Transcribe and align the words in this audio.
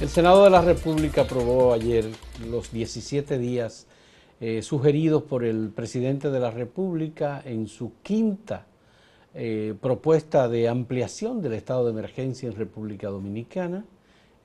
El 0.00 0.08
Senado 0.08 0.44
de 0.44 0.50
la 0.50 0.62
República 0.62 1.20
aprobó 1.22 1.74
ayer 1.74 2.06
los 2.48 2.72
17 2.72 3.36
días 3.36 3.86
eh, 4.40 4.62
sugeridos 4.62 5.24
por 5.24 5.44
el 5.44 5.68
presidente 5.68 6.30
de 6.30 6.40
la 6.40 6.50
República 6.50 7.42
en 7.44 7.68
su 7.68 7.92
quinta 8.02 8.64
eh, 9.34 9.74
propuesta 9.78 10.48
de 10.48 10.70
ampliación 10.70 11.42
del 11.42 11.52
estado 11.52 11.84
de 11.84 11.90
emergencia 11.90 12.48
en 12.48 12.56
República 12.56 13.10
Dominicana. 13.10 13.84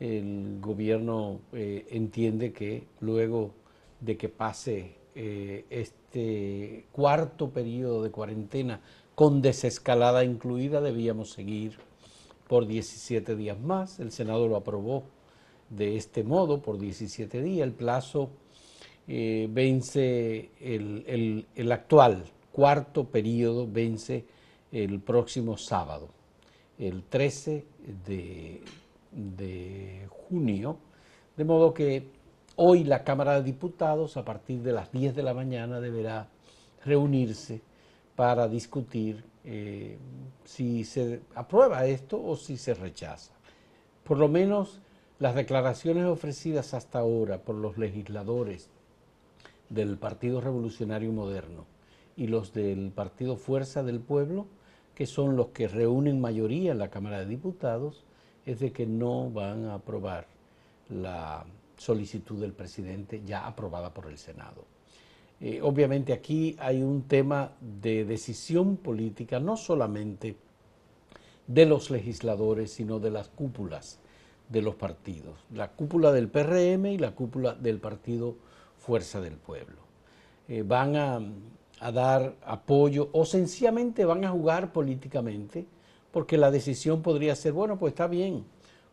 El 0.02 0.58
gobierno 0.60 1.40
eh, 1.54 1.88
entiende 1.90 2.52
que 2.52 2.84
luego 3.00 3.52
de 4.02 4.18
que 4.18 4.28
pase 4.28 4.98
este 5.16 6.86
cuarto 6.92 7.52
periodo 7.52 8.04
de 8.04 8.12
cuarentena 8.12 8.82
con 9.16 9.42
desescalada 9.42 10.26
incluida, 10.26 10.82
debíamos 10.82 11.30
seguir 11.30 11.78
por 12.50 12.68
17 12.68 13.38
días 13.38 13.58
más. 13.58 14.02
El 14.02 14.12
Senado 14.12 14.50
lo 14.50 14.58
aprobó 14.58 15.15
de 15.70 15.98
este 15.98 16.24
modo 16.24 16.62
por 16.62 16.78
17 16.78 17.42
días. 17.42 17.68
El 17.68 17.74
plazo 17.74 18.30
eh, 19.08 19.48
vence, 19.50 20.50
el, 20.60 21.72
actual 21.72 22.24
cuarto 22.52 23.06
periodo 23.06 23.68
vence 23.70 24.26
el 24.72 25.00
próximo 25.00 25.58
sábado, 25.58 26.10
el 26.80 27.04
13 27.04 27.66
de, 28.06 28.62
de 29.12 30.08
junio, 30.10 30.78
de 31.38 31.44
modo 31.44 31.74
que 31.74 32.08
hoy 32.56 32.84
la 32.84 33.04
Cámara 33.04 33.36
de 33.36 33.44
Diputados 33.44 34.18
a 34.18 34.26
partir 34.26 34.62
de 34.62 34.72
las 34.72 34.92
10 34.92 35.16
de 35.16 35.24
la 35.24 35.34
mañana 35.34 35.80
deberá 35.80 36.28
reunirse 36.84 37.62
para 38.16 38.48
discutir 38.48 39.24
eh, 39.44 39.98
si 40.44 40.84
se 40.84 41.22
aprueba 41.36 41.86
esto 41.86 42.24
o 42.24 42.36
si 42.36 42.58
se 42.58 42.74
rechaza. 42.74 43.34
Por 44.04 44.18
lo 44.18 44.28
menos 44.28 44.80
las 45.18 45.36
declaraciones 45.36 46.06
ofrecidas 46.06 46.74
hasta 46.74 47.00
ahora 47.00 47.40
por 47.40 47.56
los 47.56 47.78
legisladores 47.78 48.70
del 49.70 49.98
Partido 49.98 50.42
Revolucionario 50.42 51.12
Moderno 51.12 51.66
y 52.18 52.28
los 52.28 52.54
del 52.54 52.92
Partido 52.92 53.38
Fuerza 53.38 53.84
del 53.84 54.00
Pueblo, 54.00 54.46
que 54.94 55.06
son 55.06 55.36
los 55.36 55.48
que 55.48 55.68
reúnen 55.68 56.20
mayoría 56.20 56.72
en 56.74 56.80
la 56.80 56.90
Cámara 56.90 57.20
de 57.20 57.28
Diputados, 57.28 58.04
es 58.46 58.60
de 58.60 58.72
que 58.72 58.86
no 58.86 59.30
van 59.30 59.66
a 59.66 59.76
aprobar 59.76 60.28
la 60.90 61.46
solicitud 61.78 62.40
del 62.40 62.54
presidente 62.54 63.22
ya 63.26 63.48
aprobada 63.48 63.94
por 63.94 64.08
el 64.08 64.18
Senado. 64.18 64.66
Eh, 65.42 65.62
obviamente 65.62 66.14
aquí 66.14 66.56
hay 66.60 66.82
un 66.82 67.04
tema 67.04 67.52
de 67.60 68.06
decisión 68.06 68.78
política, 68.78 69.40
no 69.40 69.58
solamente 69.58 70.36
de 71.48 71.66
los 71.66 71.90
legisladores, 71.90 72.72
sino 72.72 73.00
de 73.00 73.12
las 73.12 73.28
cúpulas 73.30 74.00
de 74.50 74.62
los 74.62 74.76
partidos, 74.76 75.34
la 75.54 75.70
cúpula 75.70 76.12
del 76.12 76.28
PRM 76.28 76.86
y 76.88 76.98
la 76.98 77.12
cúpula 77.12 77.54
del 77.54 77.80
partido 77.80 78.36
Fuerza 78.78 79.20
del 79.22 79.36
Pueblo. 79.38 79.78
Eh, 80.48 80.64
van 80.66 80.96
a, 80.96 81.20
dar 81.92 82.36
apoyo 82.46 83.10
o 83.12 83.26
sencillamente 83.26 84.06
van 84.06 84.24
a 84.24 84.30
jugar 84.30 84.72
políticamente 84.72 85.66
porque 86.12 86.38
la 86.38 86.50
decisión 86.50 87.02
podría 87.02 87.36
ser, 87.36 87.52
bueno, 87.52 87.78
pues 87.78 87.92
está 87.92 88.08
bien, 88.08 88.46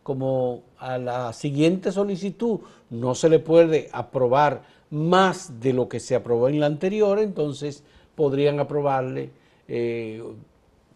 como 0.03 0.63
a 0.79 0.99
la 0.99 1.33
siguiente 1.33 1.93
solicitud 1.93 2.61
no 2.91 3.15
se 3.15 3.29
le 3.29 3.39
puede 3.39 3.89
aprobar 3.93 4.63
más 4.91 5.61
de 5.61 5.73
lo 5.73 5.89
que 5.89 6.01
se 6.01 6.15
aprobó 6.17 6.49
en 6.49 6.61
la 6.61 6.67
anterior, 6.67 7.19
entonces 7.19 7.85
podrían 8.15 8.59
aprobarle 8.59 9.31
eh, 9.69 10.23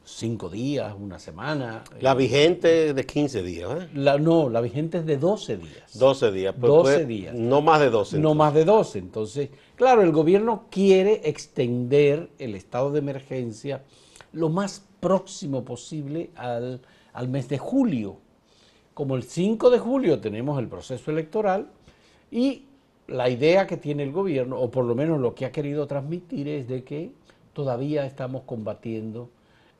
cinco 0.07 0.49
días, 0.49 0.95
una 0.99 1.19
semana. 1.19 1.83
La 2.01 2.15
vigente 2.15 2.95
de 2.95 3.05
15 3.05 3.43
días, 3.43 3.71
¿eh? 3.71 3.89
La, 3.95 4.17
no, 4.19 4.49
la 4.49 4.61
vigente 4.61 4.99
es 4.99 5.07
de 5.07 5.19
12 5.19 5.57
días. 5.57 5.99
12 5.99 6.33
días. 6.33 6.55
Pues 6.59 6.73
12 6.73 6.95
pues, 6.95 7.09
días. 7.09 7.35
No 7.35 7.61
más 7.61 7.81
de 7.81 7.91
12. 7.91 8.19
No 8.19 8.34
más 8.34 8.55
de 8.55 8.65
12. 8.65 9.01
Entonces, 9.01 9.50
claro, 9.75 10.03
el 10.03 10.12
gobierno 10.12 10.66
quiere 10.71 11.22
extender 11.25 12.31
el 12.39 12.55
estado 12.55 12.93
de 12.93 13.00
emergencia 13.00 13.83
lo 14.33 14.49
más 14.49 14.87
próximo 15.00 15.65
posible 15.65 16.31
al, 16.37 16.81
al 17.12 17.28
mes 17.28 17.49
de 17.49 17.59
julio. 17.59 18.19
Como 18.95 19.16
el 19.16 19.25
5 19.25 19.71
de 19.71 19.78
julio 19.78 20.21
tenemos 20.21 20.59
el 20.59 20.69
proceso 20.69 21.11
electoral 21.11 21.69
y 22.31 22.66
la 23.09 23.28
idea 23.28 23.66
que 23.66 23.77
tiene 23.77 24.05
el 24.05 24.12
gobierno, 24.12 24.59
o 24.59 24.71
por 24.71 24.84
lo 24.84 24.95
menos 24.95 25.21
lo 25.21 25.34
que 25.34 25.47
ha 25.47 25.53
querido 25.53 25.87
transmitir, 25.87 26.49
es 26.49 26.69
de 26.69 26.84
que 26.84 27.11
todavía 27.53 28.06
estamos 28.06 28.43
combatiendo 28.43 29.31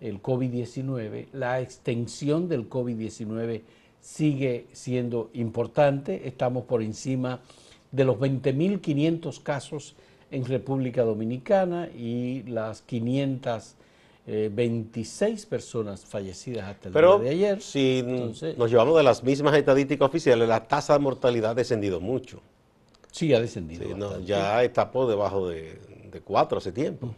el 0.01 0.23
COVID-19, 0.23 1.27
la 1.33 1.61
extensión 1.61 2.49
del 2.49 2.69
COVID-19 2.69 3.63
sigue 4.01 4.67
siendo 4.73 5.31
importante, 5.35 6.27
estamos 6.29 6.65
por 6.65 6.83
encima 6.83 7.41
de 7.91 8.05
los 8.05 8.19
20.500 8.19 9.43
casos 9.43 9.97
en 10.31 10.45
República 10.45 11.03
Dominicana 11.03 11.89
y 11.89 12.45
las 12.45 12.83
526 12.83 15.47
personas 15.47 16.05
fallecidas 16.05 16.69
hasta 16.69 16.87
el 16.89 16.95
día 16.95 17.19
de 17.19 17.31
ayer. 17.31 17.61
Si 17.63 18.05
nos 18.57 18.71
llevamos 18.71 18.97
de 18.97 19.03
las 19.03 19.25
mismas 19.25 19.57
estadísticas 19.57 20.09
oficiales, 20.09 20.49
la 20.49 20.69
tasa 20.69 20.93
de 20.95 21.01
mortalidad 21.01 21.51
ha 21.53 21.55
descendido 21.55 22.01
mucho. 22.01 22.43
Sí, 23.11 23.33
ha 23.33 23.41
descendido. 23.41 24.21
ya 24.21 24.63
está 24.63 24.91
por 24.91 25.09
debajo 25.09 25.49
de, 25.49 25.79
cuatro 26.21 26.59
hace 26.59 26.73
tiempo. 26.73 27.15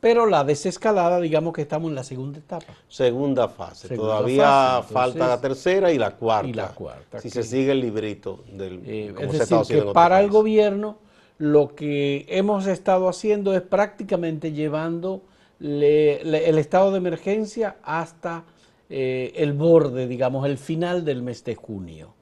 Pero 0.00 0.26
la 0.26 0.44
desescalada, 0.44 1.20
digamos 1.20 1.52
que 1.52 1.62
estamos 1.62 1.88
en 1.88 1.94
la 1.94 2.04
segunda 2.04 2.38
etapa. 2.38 2.74
Segunda 2.88 3.48
fase. 3.48 3.94
Todavía 3.94 4.82
falta 4.82 5.28
la 5.28 5.40
tercera 5.40 5.92
y 5.92 5.98
la 5.98 6.12
cuarta. 6.16 6.48
Y 6.48 6.52
la 6.52 6.68
cuarta. 6.68 7.20
Si 7.20 7.30
se 7.30 7.42
sigue 7.42 7.72
el 7.72 7.80
librito 7.80 8.44
del 8.52 8.82
eh, 8.84 9.14
es 9.18 9.32
decir, 9.32 9.58
que 9.68 9.82
para 9.92 10.20
el 10.20 10.30
gobierno 10.30 10.98
lo 11.38 11.74
que 11.74 12.26
hemos 12.28 12.66
estado 12.66 13.08
haciendo 13.08 13.54
es 13.54 13.62
prácticamente 13.62 14.52
llevando 14.52 15.22
el 15.60 16.58
estado 16.58 16.90
de 16.92 16.98
emergencia 16.98 17.76
hasta 17.82 18.44
eh, 18.88 19.32
el 19.36 19.52
borde, 19.52 20.06
digamos, 20.06 20.46
el 20.46 20.58
final 20.58 21.04
del 21.04 21.22
mes 21.22 21.44
de 21.44 21.54
junio. 21.54 22.14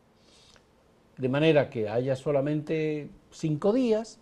De 1.17 1.29
manera 1.29 1.71
que 1.71 1.89
haya 1.89 2.17
solamente 2.17 3.09
cinco 3.31 3.73
días 3.73 4.19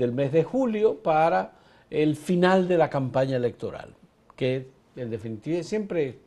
del 0.00 0.12
mes 0.12 0.32
de 0.32 0.42
julio 0.42 0.96
para 0.96 1.52
el 1.90 2.16
final 2.16 2.66
de 2.66 2.78
la 2.78 2.88
campaña 2.88 3.36
electoral, 3.36 3.94
que 4.34 4.68
en 4.96 5.10
definitiva 5.10 5.62
siempre 5.62 6.18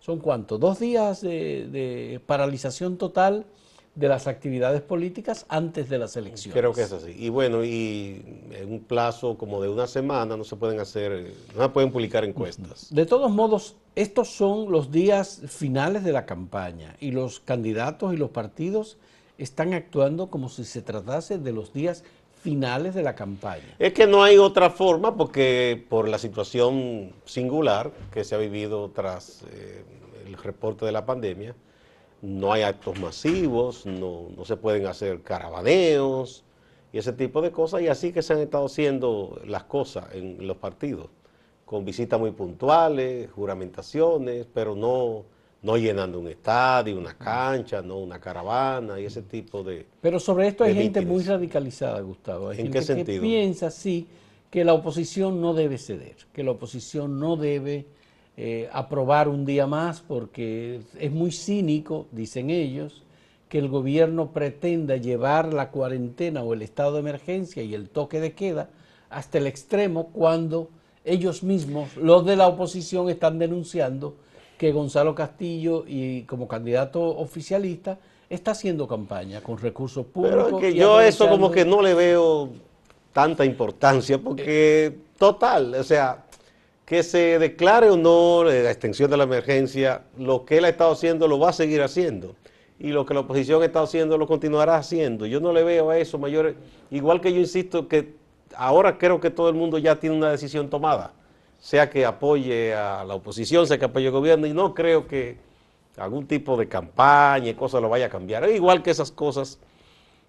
son 0.00 0.18
cuántos, 0.18 0.58
dos 0.58 0.80
días 0.80 1.20
de, 1.20 2.20
paralización 2.26 2.98
total 2.98 3.46
de 3.94 4.08
las 4.08 4.26
actividades 4.26 4.82
políticas 4.82 5.46
antes 5.48 5.88
de 5.88 5.98
las 5.98 6.16
elecciones. 6.16 6.58
Creo 6.58 6.72
que 6.72 6.82
es 6.82 6.92
así. 6.92 7.14
Y 7.16 7.28
bueno, 7.28 7.64
y 7.64 8.22
en 8.50 8.72
un 8.72 8.80
plazo 8.80 9.36
como 9.38 9.60
de 9.62 9.68
una 9.68 9.86
semana 9.86 10.36
no 10.36 10.44
se 10.44 10.56
pueden 10.56 10.80
hacer, 10.80 11.32
no 11.54 11.62
se 11.62 11.68
pueden 11.68 11.92
publicar 11.92 12.24
encuestas. 12.24 12.92
De 12.92 13.06
todos 13.06 13.30
modos, 13.30 13.76
estos 13.94 14.28
son 14.28 14.72
los 14.72 14.90
días 14.90 15.42
finales 15.46 16.02
de 16.02 16.12
la 16.12 16.26
campaña 16.26 16.96
y 16.98 17.12
los 17.12 17.40
candidatos 17.40 18.12
y 18.12 18.16
los 18.16 18.30
partidos 18.30 18.96
están 19.38 19.72
actuando 19.72 20.30
como 20.30 20.48
si 20.48 20.64
se 20.64 20.82
tratase 20.82 21.38
de 21.38 21.52
los 21.52 21.72
días 21.72 22.02
finales 22.02 22.19
de 22.44 23.02
la 23.02 23.14
campaña. 23.14 23.74
Es 23.78 23.92
que 23.92 24.06
no 24.06 24.22
hay 24.22 24.38
otra 24.38 24.70
forma 24.70 25.16
porque 25.16 25.84
por 25.88 26.08
la 26.08 26.18
situación 26.18 27.12
singular 27.24 27.90
que 28.12 28.24
se 28.24 28.34
ha 28.34 28.38
vivido 28.38 28.90
tras 28.90 29.44
eh, 29.52 29.84
el 30.26 30.36
reporte 30.36 30.86
de 30.86 30.92
la 30.92 31.04
pandemia, 31.04 31.54
no 32.22 32.52
hay 32.52 32.62
actos 32.62 32.98
masivos, 32.98 33.86
no, 33.86 34.28
se 34.44 34.56
pueden 34.56 34.86
hacer 34.86 35.22
caravaneos 35.22 36.44
y 36.92 36.98
ese 36.98 37.12
tipo 37.12 37.40
de 37.40 37.50
cosas 37.50 37.82
y 37.82 37.88
así 37.88 38.12
que 38.12 38.22
se 38.22 38.32
han 38.32 38.40
estado 38.40 38.66
haciendo 38.66 39.40
las 39.44 39.64
cosas 39.64 40.06
en 40.12 40.46
los 40.46 40.56
partidos, 40.56 41.08
con 41.64 41.84
visitas 41.84 42.18
muy 42.18 42.32
puntuales, 42.32 43.30
juramentaciones, 43.30 44.46
pero 44.52 44.74
no 44.74 45.24
no 45.62 45.76
llenando 45.76 46.18
un 46.18 46.28
estadio, 46.28 46.98
una 46.98 47.14
cancha, 47.14 47.82
no 47.82 47.98
una 47.98 48.18
caravana 48.18 48.98
y 48.98 49.04
ese 49.04 49.22
tipo 49.22 49.62
de... 49.62 49.86
Pero 50.00 50.18
sobre 50.18 50.48
esto 50.48 50.64
hay 50.64 50.74
gente 50.74 51.02
muy 51.02 51.22
radicalizada, 51.22 52.00
Gustavo. 52.00 52.50
Hay 52.50 52.60
¿En 52.60 52.72
gente 52.72 53.04
Que 53.04 53.20
piensa, 53.20 53.70
sí, 53.70 54.06
que 54.50 54.64
la 54.64 54.72
oposición 54.72 55.40
no 55.40 55.52
debe 55.52 55.76
ceder, 55.76 56.16
que 56.32 56.42
la 56.42 56.52
oposición 56.52 57.20
no 57.20 57.36
debe 57.36 57.86
eh, 58.36 58.70
aprobar 58.72 59.28
un 59.28 59.44
día 59.44 59.66
más 59.66 60.00
porque 60.00 60.80
es 60.98 61.12
muy 61.12 61.30
cínico, 61.30 62.06
dicen 62.10 62.48
ellos, 62.48 63.04
que 63.50 63.58
el 63.58 63.68
gobierno 63.68 64.30
pretenda 64.30 64.96
llevar 64.96 65.52
la 65.52 65.70
cuarentena 65.70 66.42
o 66.42 66.54
el 66.54 66.62
estado 66.62 66.94
de 66.94 67.00
emergencia 67.00 67.62
y 67.62 67.74
el 67.74 67.90
toque 67.90 68.20
de 68.20 68.32
queda 68.32 68.70
hasta 69.10 69.38
el 69.38 69.46
extremo 69.46 70.06
cuando 70.12 70.70
ellos 71.04 71.42
mismos, 71.42 71.96
los 71.96 72.24
de 72.24 72.36
la 72.36 72.46
oposición, 72.46 73.10
están 73.10 73.38
denunciando 73.38 74.16
que 74.60 74.72
Gonzalo 74.72 75.14
Castillo 75.14 75.84
y 75.88 76.24
como 76.24 76.46
candidato 76.46 77.00
oficialista 77.00 77.98
está 78.28 78.50
haciendo 78.50 78.86
campaña 78.86 79.40
con 79.40 79.56
recursos 79.56 80.04
públicos. 80.04 80.48
Pero 80.48 80.58
que 80.58 80.74
yo 80.74 81.00
eso 81.00 81.30
como 81.30 81.50
que 81.50 81.64
no 81.64 81.80
le 81.80 81.94
veo 81.94 82.50
tanta 83.14 83.46
importancia 83.46 84.18
porque 84.18 84.98
total, 85.16 85.76
o 85.76 85.82
sea, 85.82 86.26
que 86.84 87.02
se 87.02 87.38
declare 87.38 87.88
o 87.88 87.96
no 87.96 88.44
la 88.44 88.70
extensión 88.70 89.10
de 89.10 89.16
la 89.16 89.24
emergencia, 89.24 90.02
lo 90.18 90.44
que 90.44 90.58
él 90.58 90.66
ha 90.66 90.68
estado 90.68 90.92
haciendo 90.92 91.26
lo 91.26 91.38
va 91.38 91.48
a 91.48 91.52
seguir 91.54 91.80
haciendo. 91.80 92.36
y 92.78 92.88
lo 92.88 93.06
que 93.06 93.14
la 93.14 93.20
oposición 93.20 93.62
está 93.62 93.80
haciendo 93.80 94.18
lo 94.18 94.26
continuará 94.26 94.76
haciendo. 94.76 95.24
Yo 95.24 95.40
no 95.40 95.54
le 95.54 95.64
veo 95.64 95.88
a 95.88 95.96
eso 95.96 96.18
mayores, 96.18 96.54
igual 96.90 97.22
que 97.22 97.32
yo 97.32 97.40
insisto 97.40 97.88
que 97.88 98.14
ahora 98.54 98.98
creo 98.98 99.20
que 99.20 99.30
todo 99.30 99.48
el 99.48 99.54
mundo 99.54 99.78
ya 99.78 99.96
tiene 99.96 100.16
una 100.16 100.30
decisión 100.30 100.68
tomada, 100.68 101.14
sea 101.60 101.88
que 101.90 102.04
apoye 102.04 102.74
a 102.74 103.04
la 103.04 103.14
oposición, 103.14 103.66
sea 103.66 103.78
que 103.78 103.84
apoye 103.84 104.06
al 104.06 104.12
gobierno, 104.12 104.46
y 104.46 104.52
no 104.52 104.74
creo 104.74 105.06
que 105.06 105.36
algún 105.96 106.26
tipo 106.26 106.56
de 106.56 106.66
campaña 106.66 107.50
y 107.50 107.54
cosas 107.54 107.82
lo 107.82 107.88
vaya 107.88 108.06
a 108.06 108.08
cambiar. 108.08 108.48
Igual 108.48 108.82
que 108.82 108.90
esas 108.90 109.12
cosas 109.12 109.58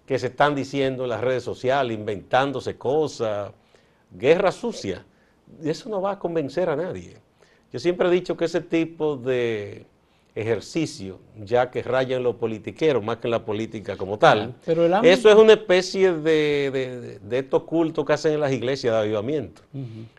que 0.06 0.18
se 0.18 0.26
están 0.26 0.54
diciendo 0.54 1.04
en 1.04 1.10
las 1.10 1.22
redes 1.22 1.42
sociales, 1.42 1.96
inventándose 1.96 2.76
cosas, 2.76 3.50
guerra 4.10 4.52
sucia. 4.52 5.04
Eso 5.62 5.88
no 5.88 6.02
va 6.02 6.12
a 6.12 6.18
convencer 6.18 6.68
a 6.68 6.76
nadie. 6.76 7.16
Yo 7.72 7.78
siempre 7.78 8.08
he 8.08 8.10
dicho 8.10 8.36
que 8.36 8.44
ese 8.44 8.60
tipo 8.60 9.16
de 9.16 9.86
ejercicio, 10.34 11.18
ya 11.36 11.70
que 11.70 11.82
raya 11.82 12.16
en 12.16 12.22
lo 12.22 12.38
politiquero 12.38 13.02
más 13.02 13.18
que 13.18 13.26
en 13.26 13.32
la 13.32 13.44
política 13.44 13.96
como 13.96 14.18
tal, 14.18 14.54
eso 15.02 15.28
es 15.28 15.34
una 15.34 15.52
especie 15.52 16.14
de, 16.14 17.20
de, 17.22 17.38
estos 17.38 17.64
cultos 17.64 18.06
que 18.06 18.14
hacen 18.14 18.32
en 18.32 18.40
las 18.40 18.52
iglesias 18.52 18.94
de 18.94 19.00
avivamiento. 19.00 19.62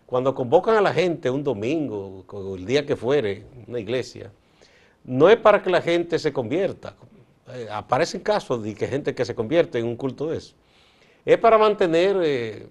Cuando 0.06 0.36
convocan 0.36 0.76
a 0.76 0.82
la 0.82 0.94
gente 0.94 1.30
un 1.30 1.44
domingo, 1.44 2.24
o 2.28 2.56
el 2.56 2.66
día 2.66 2.86
que 2.86 2.96
fuere, 2.96 3.46
una 3.68 3.80
iglesia, 3.80 4.32
no 5.04 5.30
es 5.30 5.38
para 5.38 5.62
que 5.62 5.70
la 5.70 5.82
gente 5.82 6.20
se 6.20 6.32
convierta. 6.32 6.96
Eh, 7.54 7.68
aparecen 7.70 8.22
casos 8.22 8.64
de 8.64 8.74
que 8.74 8.88
gente 8.88 9.14
que 9.14 9.26
se 9.26 9.36
convierte 9.36 9.80
en 9.80 9.86
un 9.86 9.96
culto 9.96 10.30
de 10.30 10.38
eso. 10.38 10.56
Es 11.26 11.38
para 11.38 11.58
mantener 11.58 12.18
eh, 12.24 12.68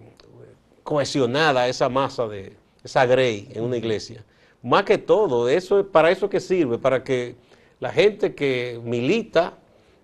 cohesionada 0.82 1.68
esa 1.68 1.88
masa 1.88 2.26
de 2.28 2.56
esa 2.82 3.04
grey 3.06 3.48
en 3.52 3.64
una 3.64 3.76
iglesia. 3.76 4.24
Más 4.62 4.84
que 4.84 4.98
todo, 4.98 5.48
eso 5.48 5.86
para 5.86 6.10
eso 6.10 6.30
que 6.30 6.40
sirve, 6.40 6.78
para 6.78 7.02
que 7.02 7.34
la 7.80 7.90
gente 7.90 8.34
que 8.34 8.80
milita, 8.84 9.58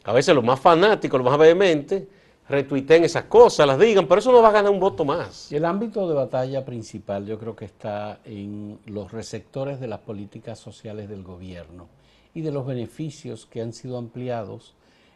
a 0.04 0.12
veces 0.12 0.34
los 0.34 0.44
más 0.44 0.58
fanáticos, 0.58 1.20
los 1.20 1.30
más 1.30 1.38
vehementes, 1.38 2.04
retuiteen 2.48 3.04
esas 3.04 3.24
cosas, 3.24 3.66
las 3.66 3.78
digan, 3.78 4.08
pero 4.08 4.20
eso 4.20 4.32
no 4.32 4.42
va 4.42 4.48
a 4.48 4.52
ganar 4.52 4.72
un 4.72 4.80
voto 4.80 5.04
más. 5.04 5.52
El 5.52 5.64
ámbito 5.64 6.08
de 6.08 6.14
batalla 6.14 6.64
principal 6.64 7.26
yo 7.26 7.38
creo 7.38 7.54
que 7.54 7.66
está 7.66 8.20
en 8.24 8.78
los 8.86 9.12
receptores 9.12 9.80
de 9.80 9.86
las 9.86 10.00
políticas 10.00 10.58
sociales 10.58 11.08
del 11.08 11.22
gobierno 11.22 11.88
y 12.34 12.40
de 12.40 12.50
los 12.50 12.66
beneficios 12.66 13.46
que 13.46 13.60
han 13.60 13.72
sido 13.72 13.98
ampliados 13.98 14.74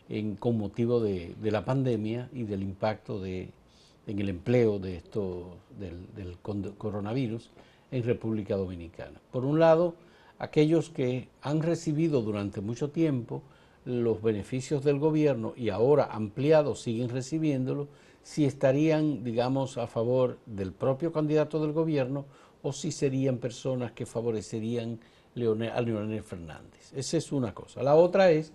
en, 0.09 0.37
con 0.37 0.59
motivo 0.59 1.01
de, 1.01 1.35
la 1.43 1.65
pandemia 1.65 2.29
y 2.33 2.45
del 2.45 2.63
impacto 2.63 3.21
de, 3.21 3.51
en 4.07 4.19
el 4.19 4.29
empleo 4.29 4.79
de 4.79 4.97
esto, 4.97 5.57
del, 5.79 6.37
coronavirus 6.79 7.51
en 7.93 8.03
República 8.03 8.57
Dominicana. 8.57 9.21
Por 9.31 9.45
un 9.45 9.61
lado, 9.61 9.95
aquellos 10.39 10.91
que 10.91 11.29
han 11.43 11.63
recibido 11.63 12.23
durante 12.23 12.61
mucho 12.61 12.91
tiempo 12.91 13.43
los 13.85 14.21
beneficios 14.23 14.83
del 14.83 14.99
gobierno 14.99 15.53
y 15.57 15.69
ahora 15.69 16.07
ampliados 16.11 16.83
siguen 16.83 17.09
recibiéndolo, 17.09 17.89
si 18.23 18.45
estarían, 18.45 19.23
digamos, 19.25 19.79
a 19.79 19.87
favor 19.87 20.39
del 20.47 20.73
propio 20.73 21.13
candidato 21.13 21.61
del 21.61 21.73
gobierno 21.73 22.25
o 22.63 22.73
si 22.73 22.93
serían 22.93 23.39
personas 23.39 23.93
que 23.93 24.07
favorecerían 24.07 24.99
a 25.35 25.81
Leonel 25.81 26.23
Fernández. 26.23 26.93
Esa 26.95 27.17
es 27.17 27.33
una 27.33 27.55
cosa. 27.55 27.83
La 27.83 27.95
otra 27.95 28.31
es 28.31 28.53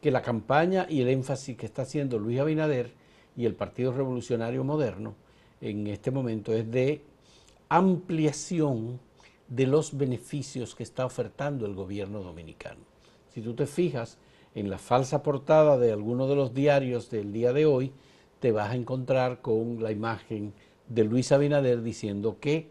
que 0.00 0.10
la 0.10 0.22
campaña 0.22 0.86
y 0.88 1.00
el 1.00 1.08
énfasis 1.08 1.56
que 1.56 1.66
está 1.66 1.82
haciendo 1.82 2.18
Luis 2.18 2.40
Abinader 2.40 2.92
y 3.36 3.44
el 3.44 3.54
Partido 3.54 3.92
Revolucionario 3.92 4.64
Moderno 4.64 5.14
en 5.60 5.86
este 5.86 6.10
momento 6.10 6.52
es 6.52 6.70
de 6.70 7.02
ampliación 7.76 9.00
de 9.48 9.66
los 9.66 9.96
beneficios 9.96 10.74
que 10.74 10.82
está 10.82 11.06
ofertando 11.06 11.64
el 11.64 11.74
gobierno 11.74 12.22
dominicano. 12.22 12.80
Si 13.30 13.40
tú 13.40 13.54
te 13.54 13.66
fijas 13.66 14.18
en 14.54 14.68
la 14.68 14.76
falsa 14.76 15.22
portada 15.22 15.78
de 15.78 15.90
alguno 15.90 16.28
de 16.28 16.36
los 16.36 16.52
diarios 16.52 17.08
del 17.08 17.32
día 17.32 17.54
de 17.54 17.64
hoy, 17.64 17.92
te 18.40 18.52
vas 18.52 18.70
a 18.70 18.74
encontrar 18.74 19.40
con 19.40 19.82
la 19.82 19.90
imagen 19.90 20.52
de 20.86 21.04
Luis 21.04 21.32
Abinader 21.32 21.82
diciendo 21.82 22.36
que 22.40 22.68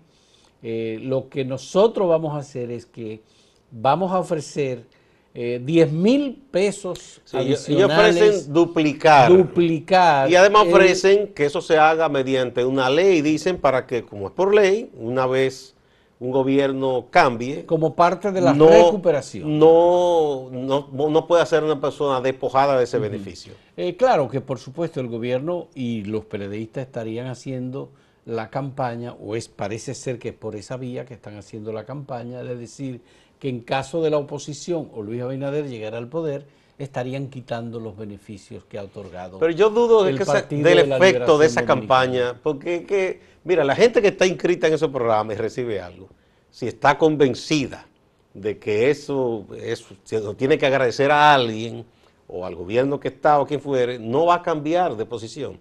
eh, 0.62 1.00
lo 1.01 1.30
que 1.30 1.45
nosotros 1.45 2.07
vamos 2.07 2.36
a 2.36 2.39
hacer 2.39 2.69
es 2.69 2.86
que 2.86 3.24
vamos 3.71 4.12
a 4.12 4.19
ofrecer 4.19 4.86
10 5.33 5.62
eh, 5.66 5.92
mil 5.92 6.44
pesos 6.51 7.22
adicionales. 7.31 7.69
Y 7.69 7.83
ofrecen 7.83 8.54
duplicar. 8.54 9.31
Duplicar. 9.31 10.30
Y 10.30 10.36
además 10.36 10.68
ofrecen 10.68 11.30
que 11.30 11.45
eso 11.45 11.62
se 11.62 11.78
haga 11.78 12.10
mediante 12.10 12.66
una 12.66 12.89
ley, 12.89 13.22
dicen, 13.22 13.57
para 13.57 13.88
que, 13.88 14.04
como 14.04 14.28
es 14.28 14.33
por 14.33 14.54
ley, 14.54 14.92
una 14.94 15.25
vez 15.28 15.75
un 16.19 16.31
gobierno 16.31 17.07
cambie. 17.10 17.66
Como 17.66 17.95
parte 17.95 18.31
de 18.31 18.42
la 18.42 18.54
recuperación. 18.54 19.57
No, 19.57 20.50
no, 20.51 20.89
no, 20.92 21.28
puede 21.28 21.45
ser 21.45 21.63
una 21.63 21.80
persona 21.80 22.19
despojada 22.19 22.78
de 22.78 22.83
ese 22.83 23.00
beneficio. 23.00 23.54
Eh, 23.78 23.95
claro 23.95 24.28
que, 24.28 24.42
por 24.42 24.60
supuesto, 24.60 25.00
el 25.00 25.07
gobierno 25.07 25.69
y 25.74 26.04
los 26.04 26.25
periodistas 26.25 26.86
estarían 26.86 27.28
haciendo 27.28 27.89
la 28.25 28.50
campaña, 28.50 29.13
o 29.13 29.36
es 29.36 29.48
parece 29.48 29.95
ser 29.95 30.19
que 30.19 30.30
es 30.30 30.36
por 30.36 30.56
esa 30.56 30.78
vía 30.78 31.06
que 31.06 31.16
están 31.16 31.38
haciendo 31.38 31.72
la 31.74 31.86
campaña, 31.86 32.44
de 32.44 32.56
decir 32.56 33.01
que 33.42 33.50
en 33.50 33.62
caso 33.62 34.04
de 34.04 34.12
la 34.12 34.20
oposición 34.20 34.92
o 34.94 35.02
Luis 35.02 35.20
Abinader 35.20 35.68
llegara 35.68 35.98
al 35.98 36.08
poder, 36.08 36.46
estarían 36.78 37.28
quitando 37.28 37.80
los 37.80 37.98
beneficios 37.98 38.66
que 38.66 38.78
ha 38.78 38.84
otorgado. 38.84 39.40
Pero 39.40 39.52
yo 39.52 39.72
dudo 39.72 40.04
de 40.04 40.14
que 40.14 40.56
del 40.58 40.92
efecto 40.92 41.40
de 41.40 41.48
esa 41.48 41.66
campaña, 41.66 42.40
porque 42.44 42.86
que, 42.86 43.20
mira, 43.44 43.64
la 43.64 43.76
gente 43.76 44.00
que 44.00 44.10
está 44.10 44.28
inscrita 44.28 44.68
en 44.68 44.76
ese 44.76 44.88
programa 44.90 45.34
y 45.34 45.38
recibe 45.38 45.82
algo, 45.82 46.08
si 46.52 46.68
está 46.68 47.00
convencida 47.00 47.88
de 48.36 48.60
que 48.60 48.92
eso, 48.92 49.48
eso 49.60 50.36
tiene 50.36 50.60
que 50.60 50.68
agradecer 50.68 51.10
a 51.10 51.34
alguien 51.34 51.84
o 52.28 52.46
al 52.46 52.54
gobierno 52.54 53.00
que 53.00 53.08
está 53.08 53.40
o 53.40 53.48
quien 53.48 53.60
fuere, 53.60 53.98
no 53.98 54.28
va 54.28 54.36
a 54.36 54.42
cambiar 54.44 54.96
de 54.96 55.08
posición. 55.08 55.58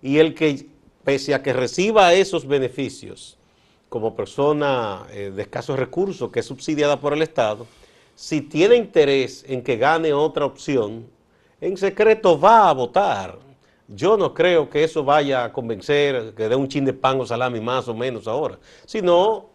Y 0.00 0.18
el 0.18 0.36
que, 0.36 0.68
pese 1.02 1.34
a 1.34 1.42
que 1.42 1.52
reciba 1.52 2.14
esos 2.14 2.46
beneficios, 2.46 3.38
como 3.94 4.16
persona 4.16 5.06
eh, 5.12 5.30
de 5.32 5.42
escasos 5.42 5.78
recursos 5.78 6.28
que 6.32 6.40
es 6.40 6.46
subsidiada 6.46 6.98
por 6.98 7.12
el 7.12 7.22
Estado, 7.22 7.64
si 8.16 8.40
tiene 8.40 8.74
interés 8.74 9.44
en 9.46 9.62
que 9.62 9.76
gane 9.76 10.12
otra 10.12 10.46
opción, 10.46 11.06
en 11.60 11.76
secreto 11.76 12.36
va 12.36 12.68
a 12.68 12.72
votar. 12.72 13.38
Yo 13.86 14.16
no 14.16 14.34
creo 14.34 14.68
que 14.68 14.82
eso 14.82 15.04
vaya 15.04 15.44
a 15.44 15.52
convencer 15.52 16.34
que 16.34 16.48
dé 16.48 16.56
un 16.56 16.66
chin 16.66 16.84
de 16.84 16.92
pan 16.92 17.20
o 17.20 17.24
salami 17.24 17.60
más 17.60 17.86
o 17.86 17.94
menos 17.94 18.26
ahora. 18.26 18.58
Sino, 18.84 19.46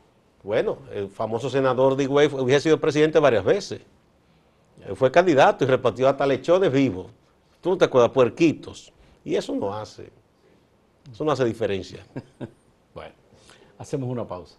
bueno, 0.41 0.77
el 0.93 1.09
famoso 1.09 1.49
senador 1.49 1.97
de 1.97 2.05
Higüey 2.05 2.29
hubiera 2.31 2.61
sido 2.61 2.79
presidente 2.79 3.19
varias 3.19 3.43
veces. 3.43 3.81
fue 4.95 5.11
candidato 5.11 5.65
y 5.65 5.67
repartió 5.67 6.07
hasta 6.07 6.25
lechones 6.25 6.71
vivos. 6.71 7.07
Tú 7.59 7.71
no 7.71 7.77
te 7.77 7.83
acuerdas, 7.83 8.11
puerquitos. 8.11 8.93
Y 9.25 9.35
eso 9.35 9.53
no 9.53 9.75
hace, 9.75 10.09
eso 11.11 11.25
no 11.25 11.31
hace 11.33 11.43
diferencia. 11.43 12.05
Hacemos 13.79 14.09
una 14.09 14.27
pausa. 14.27 14.57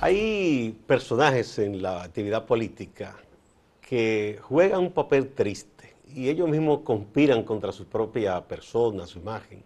Hay 0.00 0.76
personajes 0.88 1.60
en 1.60 1.80
la 1.80 2.02
actividad 2.02 2.46
política 2.46 3.16
que 3.80 4.40
juegan 4.42 4.80
un 4.80 4.92
papel 4.92 5.28
triste 5.34 5.94
y 6.08 6.28
ellos 6.28 6.48
mismos 6.48 6.80
conspiran 6.80 7.44
contra 7.44 7.70
su 7.70 7.86
propia 7.86 8.40
persona, 8.40 9.06
su 9.06 9.20
imagen, 9.20 9.62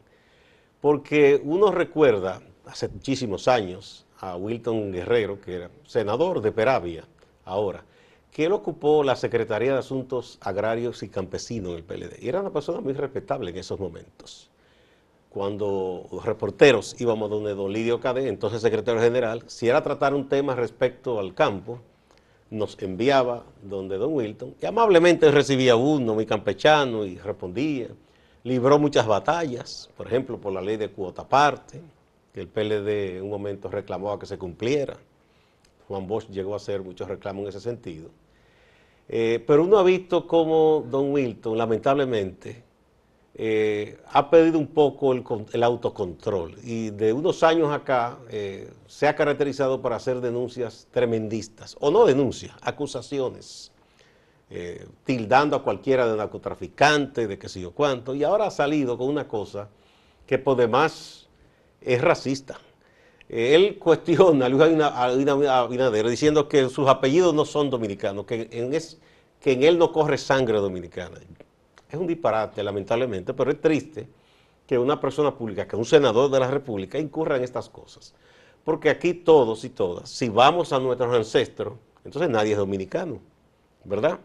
porque 0.83 1.41
uno 1.43 1.71
recuerda 1.71 2.43
hace 2.67 2.89
muchísimos 2.89 3.49
años 3.49 4.04
a 4.21 4.37
Wilton 4.37 4.93
Guerrero, 4.93 5.41
que 5.41 5.55
era 5.57 5.71
senador 5.87 6.41
de 6.41 6.53
Peravia 6.53 7.05
ahora, 7.45 7.85
que 8.31 8.45
él 8.47 8.53
ocupó 8.53 9.05
la 9.05 9.17
Secretaría 9.17 9.73
de 9.73 9.79
Asuntos 9.79 10.39
Agrarios 10.41 11.03
y 11.03 11.09
Campesinos 11.09 11.73
en 11.73 11.77
el 11.79 11.85
PLD. 11.85 12.23
Y 12.23 12.29
era 12.29 12.41
una 12.41 12.51
persona 12.51 12.81
muy 12.81 12.93
respetable 12.93 13.51
en 13.51 13.59
esos 13.59 13.79
momentos. 13.79 14.51
Cuando 15.29 16.07
los 16.13 16.25
reporteros 16.25 17.01
íbamos 17.01 17.29
donde 17.29 17.55
don 17.55 17.73
Lidio 17.73 18.01
Cade, 18.01 18.29
entonces 18.29 18.63
secretario 18.63 19.01
general, 19.01 19.43
si 19.47 19.69
era 19.69 19.83
tratar 19.83 20.15
un 20.15 20.29
tema 20.29 20.55
respecto 20.55 21.19
al 21.19 21.35
campo, 21.35 21.81
nos 22.51 22.81
enviaba 22.81 23.45
donde 23.63 23.99
don 23.99 24.13
Wilton, 24.15 24.55
y 24.61 24.67
amablemente 24.67 25.31
recibía 25.31 25.77
uno, 25.77 26.15
muy 26.15 26.27
campechano, 26.27 27.05
y 27.05 27.19
respondía. 27.19 27.89
Libró 28.45 28.79
muchas 28.79 29.07
batallas, 29.07 29.91
por 29.97 30.07
ejemplo, 30.07 30.39
por 30.39 30.53
la 30.53 30.61
ley 30.61 30.77
de 30.77 30.91
cuota 30.91 31.27
parte, 31.27 31.81
que 32.35 32.41
el 32.41 32.49
PLD 32.49 33.19
en 33.19 33.23
un 33.23 33.31
momento 33.31 33.69
reclamó 33.69 34.11
a 34.11 34.19
que 34.19 34.27
se 34.27 34.37
cumpliera. 34.37 34.97
Juan 35.87 36.09
Bosch 36.09 36.29
llegó 36.31 36.55
a 36.55 36.57
hacer 36.57 36.83
muchos 36.83 37.07
reclamos 37.07 37.45
en 37.45 37.49
ese 37.51 37.61
sentido. 37.61 38.11
Eh, 39.09 39.43
pero 39.47 39.63
uno 39.63 39.79
ha 39.79 39.85
visto 39.85 40.27
cómo 40.27 40.85
don 40.91 41.13
Wilton, 41.13 41.57
lamentablemente, 41.57 42.65
eh, 43.37 43.99
ha 44.11 44.29
perdido 44.31 44.59
un 44.59 44.67
poco 44.67 45.13
el, 45.13 45.63
autocontrol 45.63 46.57
y 46.63 46.91
de 46.91 47.13
unos 47.13 47.43
años 47.43 47.73
acá 47.73 48.19
eh, 48.31 48.73
se 48.87 49.09
ha 49.09 49.17
caracterizado 49.17 49.83
por 49.83 49.93
hacer 49.93 50.21
denuncias 50.21 50.89
tremendistas, 50.91 51.77
o 51.81 51.91
no 51.91 52.05
denuncias, 52.05 52.55
acusaciones 52.63 53.71
tildando 55.03 55.57
a 55.57 55.65
cualquiera 55.65 56.07
de 56.07 56.17
narcotraficante, 56.17 57.27
de 57.27 57.39
qué 57.41 57.49
sé 57.49 57.61
yo 57.61 57.73
cuánto, 57.73 58.15
y 58.15 58.23
ahora 58.23 58.47
ha 58.47 58.51
salido 58.53 58.97
con 58.97 59.09
una 59.09 59.27
cosa 59.27 59.69
que 60.29 60.39
por 60.39 60.57
demás 60.57 61.24
es 61.85 62.01
racista. 62.01 62.59
Él 63.29 63.79
cuestiona 63.79 64.47
a 64.47 64.49
Luis 64.49 65.29
Abinader 65.29 66.09
diciendo 66.09 66.49
que 66.49 66.69
sus 66.69 66.89
apellidos 66.89 67.35
no 67.35 67.45
son 67.45 67.71
dominicanos, 67.71 68.27
que 68.27 68.49
en, 68.51 68.75
es, 68.75 68.99
que 69.41 69.53
en 69.53 69.63
él 69.63 69.79
no 69.79 69.93
corre 69.93 70.19
sangre 70.19 70.59
dominicana. 70.59 71.19
Es 71.91 71.99
un 71.99 72.07
disparate, 72.07 72.63
lamentablemente, 72.63 73.33
pero 73.33 73.51
es 73.51 73.61
triste 73.61 74.09
que 74.67 74.79
una 74.79 75.01
persona 75.01 75.35
pública, 75.35 75.67
que 75.67 75.77
un 75.77 75.85
senador 75.85 76.31
de 76.31 76.41
la 76.41 76.51
República 76.51 76.99
incurra 76.99 77.37
en 77.37 77.45
estas 77.45 77.69
cosas. 77.69 78.15
Porque 78.65 78.89
aquí 78.89 79.15
todos 79.15 79.65
y 79.65 79.71
todas, 79.71 80.09
si 80.09 80.29
vamos 80.29 80.73
a 80.73 80.79
nuestros 80.79 81.15
ancestros, 81.15 81.75
entonces 82.05 82.31
nadie 82.31 82.53
es 82.53 82.59
dominicano, 82.59 83.21
¿verdad? 83.85 84.19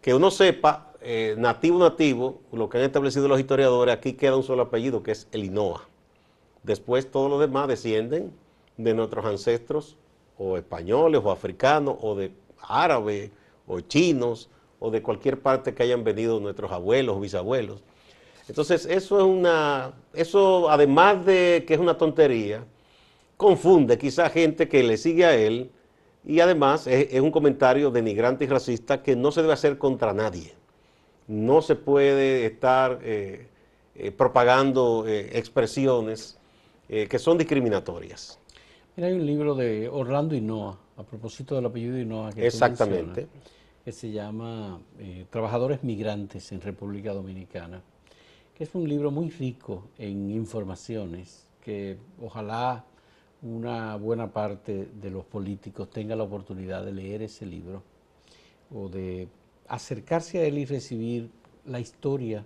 Que 0.00 0.14
uno 0.14 0.30
sepa, 0.30 0.92
eh, 1.02 1.34
nativo, 1.36 1.78
nativo, 1.78 2.40
lo 2.52 2.68
que 2.68 2.78
han 2.78 2.84
establecido 2.84 3.28
los 3.28 3.38
historiadores, 3.38 3.94
aquí 3.94 4.14
queda 4.14 4.36
un 4.36 4.42
solo 4.42 4.62
apellido, 4.62 5.02
que 5.02 5.12
es 5.12 5.28
el 5.32 5.44
Inoa. 5.44 5.86
Después 6.62 7.10
todos 7.10 7.30
los 7.30 7.40
demás 7.40 7.68
descienden 7.68 8.32
de 8.76 8.94
nuestros 8.94 9.24
ancestros, 9.24 9.96
o 10.36 10.56
españoles, 10.56 11.20
o 11.22 11.30
africanos, 11.30 11.96
o 12.00 12.14
de 12.14 12.32
árabes, 12.62 13.30
o 13.66 13.80
chinos, 13.80 14.48
o 14.78 14.90
de 14.90 15.02
cualquier 15.02 15.40
parte 15.40 15.74
que 15.74 15.82
hayan 15.82 16.02
venido 16.02 16.40
nuestros 16.40 16.72
abuelos 16.72 17.16
o 17.16 17.20
bisabuelos. 17.20 17.82
Entonces, 18.48 18.86
eso 18.86 19.18
es 19.18 19.24
una, 19.24 19.92
eso 20.12 20.70
además 20.70 21.24
de 21.24 21.64
que 21.68 21.74
es 21.74 21.80
una 21.80 21.96
tontería, 21.96 22.64
confunde 23.36 23.96
quizá 23.96 24.28
gente 24.28 24.68
que 24.68 24.82
le 24.82 24.96
sigue 24.96 25.24
a 25.24 25.36
él 25.36 25.70
y 26.26 26.40
además 26.40 26.86
es, 26.86 27.20
un 27.20 27.30
comentario 27.30 27.90
denigrante 27.90 28.44
y 28.44 28.48
racista 28.48 29.02
que 29.02 29.14
no 29.14 29.30
se 29.30 29.42
debe 29.42 29.52
hacer 29.52 29.78
contra 29.78 30.12
nadie. 30.12 30.52
No 31.28 31.62
se 31.62 31.76
puede 31.76 32.44
estar 32.44 32.98
eh, 33.02 33.46
eh, 33.94 34.10
propagando 34.10 35.04
eh, 35.06 35.30
expresiones 35.38 36.39
que 37.08 37.18
son 37.18 37.38
discriminatorias. 37.38 38.38
Mira, 38.96 39.08
hay 39.08 39.14
un 39.14 39.24
libro 39.24 39.54
de 39.54 39.88
Orlando 39.88 40.34
Hinoa, 40.34 40.76
a 40.96 41.02
propósito 41.04 41.54
del 41.54 41.66
apellido 41.66 41.96
Hinoa. 41.96 42.32
Que 42.32 42.46
Exactamente. 42.46 43.28
que 43.84 43.92
se 43.92 44.10
llama 44.10 44.80
Trabajadores 45.30 45.84
Migrantes 45.84 46.50
en 46.52 46.60
República 46.60 47.12
Dominicana, 47.12 47.80
que 48.54 48.64
es 48.64 48.74
un 48.74 48.88
libro 48.88 49.10
muy 49.10 49.30
rico 49.30 49.84
en 49.98 50.30
informaciones 50.30 51.46
que 51.62 51.96
ojalá 52.20 52.84
una 53.42 53.96
buena 53.96 54.32
parte 54.32 54.88
de 55.00 55.10
los 55.10 55.24
políticos 55.24 55.90
tenga 55.90 56.16
la 56.16 56.24
oportunidad 56.24 56.84
de 56.84 56.92
leer 56.92 57.22
ese 57.22 57.46
libro 57.46 57.82
o 58.74 58.88
de 58.88 59.28
acercarse 59.68 60.40
a 60.40 60.44
él 60.44 60.58
y 60.58 60.64
recibir 60.64 61.30
la 61.64 61.80
historia 61.80 62.44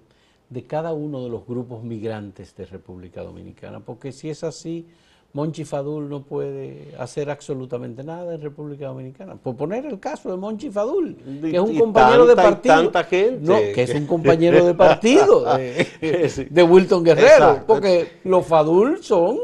de 0.55 0.63
cada 0.63 0.93
uno 0.93 1.25
de 1.25 1.29
los 1.29 1.45
grupos 1.45 1.83
migrantes 1.83 2.55
de 2.55 2.65
República 2.65 3.23
Dominicana, 3.23 3.81
porque 3.81 4.13
si 4.13 4.31
es 4.31 4.45
así, 4.45 4.87
Monchi 5.33 5.65
Fadul 5.65 6.09
no 6.09 6.23
puede 6.23 6.95
hacer 6.97 7.29
absolutamente 7.29 8.05
nada 8.05 8.33
en 8.33 8.41
República 8.41 8.87
Dominicana. 8.87 9.35
Por 9.35 9.57
poner 9.57 9.85
el 9.85 9.99
caso 9.99 10.31
de 10.31 10.37
Monchi 10.37 10.71
Fadul, 10.71 11.17
que 11.43 11.57
es 11.57 11.61
un 11.61 11.77
compañero 11.77 12.25
de 12.25 12.37
partido. 12.37 12.75
Tanta 12.77 13.03
gente. 13.03 13.73
que 13.73 13.83
es 13.83 13.95
un 13.97 14.07
compañero 14.07 14.65
de 14.65 14.75
partido 14.75 15.57
de, 15.57 16.49
de 16.51 16.63
Wilton 16.63 17.03
Guerrero, 17.03 17.65
porque 17.67 18.21
los 18.23 18.47
Fadul 18.47 19.03
son 19.03 19.39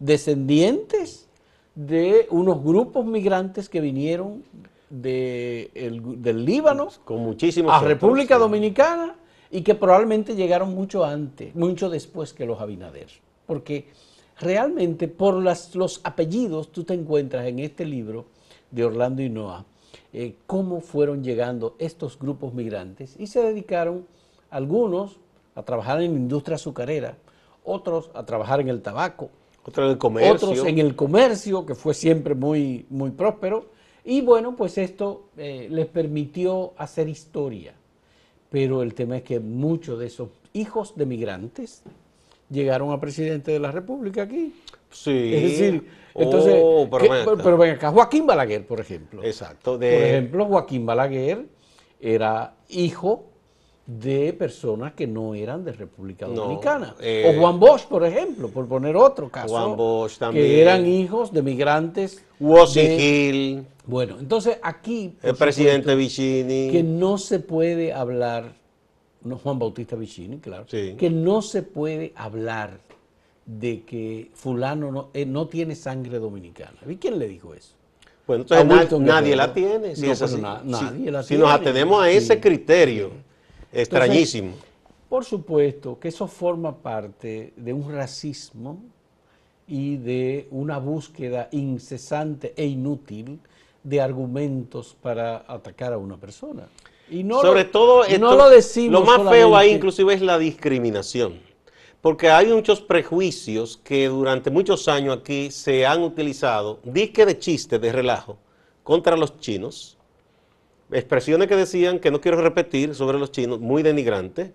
descendientes 0.00 1.28
de 1.76 2.26
unos 2.30 2.64
grupos 2.64 3.06
migrantes 3.06 3.68
que 3.68 3.80
vinieron 3.80 4.42
de 4.90 5.70
del 6.18 6.44
Líbano 6.44 6.88
con 7.04 7.20
muchísimos 7.20 7.72
a 7.72 7.78
República 7.78 8.38
Dominicana 8.38 9.14
y 9.52 9.60
que 9.60 9.74
probablemente 9.74 10.34
llegaron 10.34 10.74
mucho 10.74 11.04
antes, 11.04 11.54
mucho 11.54 11.90
después 11.90 12.32
que 12.32 12.46
los 12.46 12.60
Abinader. 12.60 13.08
Porque 13.46 13.86
realmente 14.40 15.08
por 15.08 15.34
las, 15.34 15.74
los 15.74 16.00
apellidos 16.04 16.72
tú 16.72 16.84
te 16.84 16.94
encuentras 16.94 17.46
en 17.46 17.58
este 17.58 17.84
libro 17.84 18.24
de 18.70 18.84
Orlando 18.84 19.20
Hinoa 19.20 19.66
eh, 20.14 20.36
cómo 20.46 20.80
fueron 20.80 21.22
llegando 21.22 21.76
estos 21.78 22.18
grupos 22.18 22.54
migrantes 22.54 23.14
y 23.18 23.26
se 23.26 23.42
dedicaron 23.42 24.06
algunos 24.50 25.18
a 25.54 25.62
trabajar 25.62 26.00
en 26.00 26.12
la 26.12 26.18
industria 26.18 26.54
azucarera, 26.54 27.18
otros 27.62 28.10
a 28.14 28.24
trabajar 28.24 28.60
en 28.60 28.70
el 28.70 28.80
tabaco, 28.80 29.28
otros 29.66 29.84
en 29.84 29.90
el 29.92 29.98
comercio. 29.98 30.48
Otros 30.48 30.66
en 30.66 30.78
el 30.78 30.96
comercio, 30.96 31.66
que 31.66 31.74
fue 31.74 31.92
siempre 31.92 32.34
muy, 32.34 32.86
muy 32.88 33.10
próspero. 33.10 33.66
Y 34.02 34.22
bueno, 34.22 34.56
pues 34.56 34.78
esto 34.78 35.26
eh, 35.36 35.68
les 35.70 35.86
permitió 35.86 36.72
hacer 36.78 37.08
historia. 37.08 37.74
Pero 38.52 38.82
el 38.82 38.94
tema 38.94 39.16
es 39.16 39.22
que 39.22 39.40
muchos 39.40 39.98
de 39.98 40.06
esos 40.06 40.28
hijos 40.52 40.94
de 40.94 41.06
migrantes 41.06 41.82
llegaron 42.50 42.92
a 42.92 43.00
presidente 43.00 43.50
de 43.50 43.58
la 43.58 43.72
República 43.72 44.22
aquí. 44.22 44.54
Sí. 44.90 45.32
Es 45.34 45.42
decir, 45.42 45.88
entonces, 46.14 46.54
oh, 46.62 46.86
pero, 46.90 47.56
ven 47.56 47.70
acá, 47.70 47.90
Joaquín 47.90 48.26
Balaguer, 48.26 48.66
por 48.66 48.78
ejemplo. 48.78 49.24
Exacto. 49.24 49.76
Por 49.76 49.84
ejemplo, 49.84 50.44
Joaquín 50.44 50.84
Balaguer 50.84 51.46
era 51.98 52.54
hijo 52.68 53.31
de 53.86 54.32
personas 54.32 54.92
que 54.92 55.06
no 55.06 55.34
eran 55.34 55.64
de 55.64 55.72
República 55.72 56.26
Dominicana. 56.26 56.94
Eh, 57.00 57.34
o 57.34 57.40
Juan 57.40 57.58
Bosch, 57.58 57.86
por 57.86 58.04
ejemplo, 58.04 58.48
por 58.48 58.68
poner 58.68 58.96
otro 58.96 59.28
caso. 59.28 59.48
Juan 59.48 59.76
Bosch 59.76 60.18
también. 60.18 60.46
Que 60.46 60.62
eran 60.62 60.86
hijos 60.86 61.32
de 61.32 61.42
migrantes. 61.42 62.24
Wosi 62.38 63.64
Bueno, 63.86 64.16
entonces 64.20 64.58
aquí... 64.62 65.14
El 65.22 65.34
presidente 65.34 65.94
Vicini. 65.96 66.70
Que 66.70 66.82
no 66.82 67.18
se 67.18 67.40
puede 67.40 67.92
hablar, 67.92 68.52
no 69.22 69.36
Juan 69.38 69.58
Bautista 69.58 69.96
Vicini, 69.96 70.38
claro, 70.38 70.64
que 70.66 71.10
no 71.10 71.42
se 71.42 71.62
puede 71.62 72.12
hablar 72.14 72.78
de 73.44 73.82
que 73.82 74.30
fulano 74.34 74.92
no, 74.92 75.08
eh, 75.12 75.26
no 75.26 75.48
tiene 75.48 75.74
sangre 75.74 76.20
dominicana. 76.20 76.78
¿Y 76.88 76.96
quién 76.96 77.18
le 77.18 77.26
dijo 77.26 77.52
eso? 77.52 77.74
Bueno, 78.24 78.44
entonces 78.48 79.00
nadie 79.00 79.34
la 79.34 79.52
tiene. 79.52 79.96
Si, 79.96 80.06
nadie 80.06 81.10
la 81.10 81.24
si 81.24 81.36
nos 81.36 81.50
atenemos 81.50 82.00
a 82.00 82.08
ese 82.08 82.38
criterio 82.38 83.10
Extrañísimo. 83.72 84.52
por 85.08 85.24
supuesto 85.24 85.98
que 85.98 86.08
eso 86.08 86.26
forma 86.26 86.76
parte 86.76 87.52
de 87.56 87.72
un 87.72 87.90
racismo 87.90 88.82
y 89.66 89.96
de 89.96 90.48
una 90.50 90.78
búsqueda 90.78 91.48
incesante 91.52 92.52
e 92.56 92.66
inútil 92.66 93.38
de 93.82 94.00
argumentos 94.00 94.96
para 95.00 95.44
atacar 95.46 95.92
a 95.92 95.98
una 95.98 96.16
persona. 96.16 96.68
Y 97.10 97.24
no 97.24 97.40
Sobre 97.40 97.64
todo, 97.64 98.04
no 98.18 98.36
lo 98.36 98.48
decimos. 98.48 99.00
Lo 99.00 99.06
más 99.06 99.30
feo 99.30 99.56
ahí 99.56 99.72
inclusive 99.72 100.14
es 100.14 100.22
la 100.22 100.38
discriminación. 100.38 101.40
Porque 102.00 102.30
hay 102.30 102.46
muchos 102.46 102.80
prejuicios 102.80 103.76
que 103.76 104.08
durante 104.08 104.50
muchos 104.50 104.88
años 104.88 105.18
aquí 105.18 105.50
se 105.50 105.86
han 105.86 106.02
utilizado, 106.02 106.80
dique 106.82 107.24
de 107.24 107.38
chiste, 107.38 107.78
de 107.78 107.92
relajo, 107.92 108.38
contra 108.82 109.16
los 109.16 109.38
chinos, 109.38 109.96
expresiones 110.92 111.48
que 111.48 111.56
decían, 111.56 111.98
que 111.98 112.10
no 112.10 112.20
quiero 112.20 112.40
repetir, 112.40 112.94
sobre 112.94 113.18
los 113.18 113.32
chinos, 113.32 113.60
muy 113.60 113.82
denigrantes, 113.82 114.50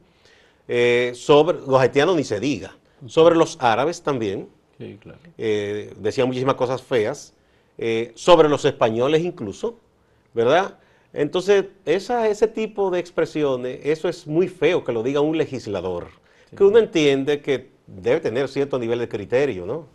eh, 0.68 1.12
sobre 1.16 1.60
los 1.60 1.80
haitianos 1.80 2.16
ni 2.16 2.24
se 2.24 2.40
diga, 2.40 2.78
sobre 3.06 3.36
los 3.36 3.58
árabes 3.62 4.02
también, 4.02 4.48
sí, 4.78 4.98
claro. 5.00 5.20
Eh, 5.38 5.94
decían 5.98 6.28
muchísimas 6.28 6.56
cosas 6.56 6.82
feas, 6.82 7.34
eh, 7.78 8.12
sobre 8.16 8.50
los 8.50 8.66
españoles 8.66 9.24
incluso, 9.24 9.78
¿verdad? 10.34 10.78
Entonces, 11.14 11.66
esa, 11.86 12.28
ese 12.28 12.48
tipo 12.48 12.92
de 12.92 13.00
expresiones, 13.00 13.80
eso 13.84 14.10
es 14.10 14.28
muy 14.28 14.48
feo 14.48 14.84
que 14.84 14.92
lo 14.92 15.04
diga 15.04 15.22
un 15.22 15.38
legislador, 15.38 16.08
que 16.56 16.64
uno 16.64 16.80
entiende 16.80 17.42
que 17.42 17.70
debe 17.88 18.20
tener 18.20 18.48
cierto 18.50 18.78
nivel 18.78 19.00
de 19.00 19.08
criterio, 19.08 19.66
¿no? 19.66 19.88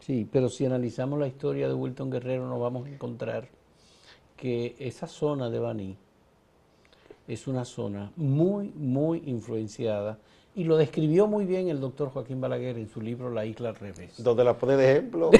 Sí, 0.00 0.26
pero 0.30 0.48
si 0.48 0.64
analizamos 0.64 1.18
la 1.18 1.26
historia 1.26 1.68
de 1.68 1.74
Wilton 1.74 2.10
Guerrero 2.10 2.48
nos 2.48 2.58
vamos 2.60 2.86
a 2.86 2.90
encontrar 2.90 3.48
que 4.38 4.76
esa 4.78 5.06
zona 5.06 5.50
de 5.50 5.58
Baní 5.58 5.96
es 7.26 7.46
una 7.46 7.66
zona 7.66 8.10
muy, 8.16 8.72
muy 8.74 9.22
influenciada 9.26 10.18
y 10.54 10.64
lo 10.64 10.76
describió 10.76 11.26
muy 11.26 11.44
bien 11.44 11.68
el 11.68 11.80
doctor 11.80 12.10
Joaquín 12.10 12.40
Balaguer 12.40 12.78
en 12.78 12.88
su 12.88 13.00
libro 13.00 13.30
La 13.30 13.44
Isla 13.44 13.68
al 13.68 13.76
Revés. 13.76 14.14
Donde 14.18 14.42
la 14.42 14.56
pone 14.56 14.76
de 14.76 14.90
ejemplo. 14.90 15.30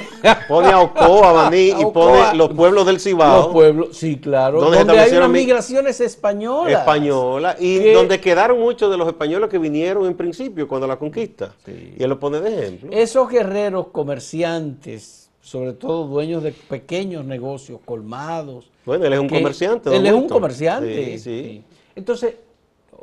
pone 0.47 0.67
a 0.67 0.79
Ocoa, 0.79 1.31
Baní 1.49 1.71
y 1.77 1.85
pone 1.91 2.35
los 2.35 2.53
pueblos 2.53 2.85
del 2.85 2.99
Cibao. 2.99 3.43
Los 3.43 3.47
pueblos, 3.47 3.97
sí, 3.97 4.17
claro. 4.17 4.61
Donde, 4.61 4.97
hay 4.97 5.11
unas 5.17 5.29
migraciones 5.29 5.99
españolas. 5.99 6.79
Españolas. 6.79 7.59
Y 7.59 7.91
donde 7.91 8.21
quedaron 8.21 8.59
muchos 8.59 8.91
de 8.91 8.97
los 8.97 9.07
españoles 9.07 9.49
que 9.49 9.57
vinieron 9.57 10.05
en 10.05 10.15
principio 10.15 10.67
cuando 10.67 10.87
la 10.87 10.97
conquista. 10.97 11.53
Y 11.67 12.01
él 12.01 12.09
lo 12.09 12.19
pone 12.19 12.39
de 12.39 12.61
ejemplo. 12.61 12.89
Esos 12.93 13.29
guerreros 13.29 13.87
comerciantes 13.87 15.28
sobre 15.49 15.73
todo 15.73 16.05
dueños 16.05 16.43
de 16.43 16.51
pequeños 16.51 17.25
negocios, 17.25 17.79
colmados. 17.83 18.69
Bueno, 18.85 19.05
él 19.05 19.13
es 19.13 19.19
un 19.19 19.27
comerciante. 19.27 19.95
Él 19.95 20.05
es 20.05 20.13
un 20.13 20.29
comerciante. 20.29 21.17
Sí, 21.17 21.63
Entonces, 21.95 22.35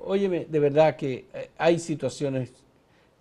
óyeme, 0.05 0.47
de 0.49 0.61
verdad 0.61 0.95
que 0.95 1.25
eh, 1.35 1.51
hay 1.59 1.81
situaciones 1.81 2.53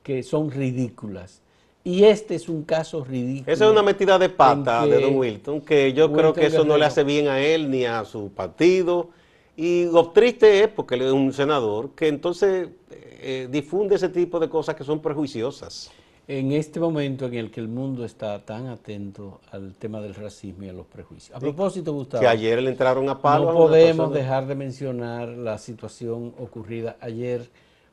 que 0.03 0.22
son 0.22 0.51
ridículas. 0.51 1.41
Y 1.84 2.03
este 2.03 2.36
es 2.36 2.48
un 2.48 2.62
caso 2.62 3.03
ridículo. 3.03 3.51
Esa 3.51 3.65
es 3.65 3.72
una 3.72 3.82
metida 3.82 4.20
de 4.20 4.29
pata 4.29 4.86
de 4.86 5.01
Don 5.01 5.15
Wilton, 5.15 5.62
que 5.62 5.91
yo 5.94 6.12
creo 6.13 6.32
que 6.32 6.46
eso 6.46 6.63
no 6.63 6.77
le 6.77 6.86
hace 6.86 7.03
bien 7.03 7.27
a 7.27 7.39
él 7.39 7.72
ni 7.72 7.84
a 7.84 8.05
su 8.05 8.29
partido 8.29 9.10
Y 9.58 9.86
lo 9.86 10.12
triste 10.12 10.63
es, 10.63 10.67
porque 10.67 10.96
él 10.96 11.01
es 11.01 11.12
un 11.12 11.34
senador, 11.34 11.89
que 11.96 12.10
entonces 12.10 12.70
eh, 12.91 13.48
difunde 13.50 13.96
ese 13.96 14.10
tipo 14.10 14.39
de 14.39 14.50
cosas 14.50 14.75
que 14.75 14.84
son 14.84 15.00
prejuiciosas. 15.00 15.91
En 16.27 16.51
este 16.53 16.79
momento 16.79 17.27
en 17.27 17.36
el 17.36 17.51
que 17.51 17.60
el 17.60 17.67
mundo 17.67 18.03
está 18.03 18.44
tan 18.44 18.65
atento 18.67 19.41
al 19.51 19.75
tema 19.75 20.01
del 20.01 20.15
racismo 20.15 20.63
y 20.63 20.70
a 20.70 20.74
los 20.74 20.88
prejuicios. 20.88 21.38
A 21.38 21.39
propósito, 21.39 21.94
Gustavo. 21.94 22.22
Que 22.22 22.27
ayer 22.27 22.63
le 22.63 22.72
entraron 22.72 23.08
a 23.10 23.22
palo. 23.22 23.51
No 23.51 23.53
podemos 23.53 24.12
dejar 24.12 24.48
de 24.48 24.55
mencionar 24.55 25.29
la 25.29 25.60
situación 25.60 26.34
ocurrida 26.39 26.98
ayer 27.00 27.48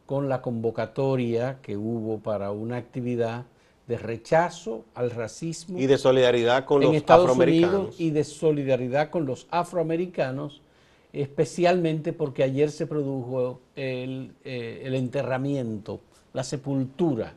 con 0.07 0.31
la 0.31 0.41
convocatoria 0.41 1.59
que 1.61 1.77
hubo 1.77 2.21
para 2.21 2.53
una 2.53 2.79
actividad 2.79 3.45
de 3.87 3.99
rechazo 3.99 4.87
al 4.95 5.11
racismo 5.11 5.79
y 5.79 5.87
de 5.87 5.99
solidaridad 5.99 6.65
con 6.65 6.83
en 6.83 6.89
los 6.89 6.97
Estados 6.97 7.25
afroamericanos 7.25 7.75
Unidos 7.75 8.01
y 8.01 8.11
de 8.11 8.25
solidaridad 8.25 9.11
con 9.11 9.27
los 9.27 9.47
afroamericanos, 9.51 10.63
especialmente 11.13 12.15
porque 12.15 12.45
ayer 12.45 12.71
se 12.71 12.87
produjo 12.87 13.61
el, 13.77 14.33
eh, 14.45 14.83
el 14.85 14.95
enterramiento, 14.95 16.01
la 16.33 16.45
sepultura 16.45 17.35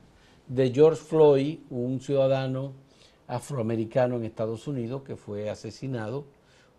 de 0.48 0.72
George 0.72 1.02
Floyd, 1.02 1.60
un 1.70 2.00
ciudadano 2.00 2.74
afroamericano 3.28 4.16
en 4.16 4.25
Estados 4.25 4.68
Unidos 4.68 5.02
que 5.04 5.16
fue 5.16 5.50
asesinado 5.50 6.25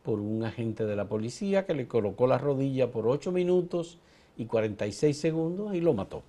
por 0.03 0.21
un 0.21 0.45
agente 0.45 0.87
de 0.87 0.95
la 0.95 1.07
policía 1.07 1.67
que 1.67 1.75
le 1.75 1.89
colocó 1.89 2.27
la 2.27 2.39
rodilla 2.39 2.91
por 2.91 3.09
8 3.09 3.33
minutos 3.33 3.99
y 4.37 4.47
46 4.47 5.19
segundos 5.19 5.75
y 5.75 5.81
lo 5.81 5.95
mató. 5.95 6.23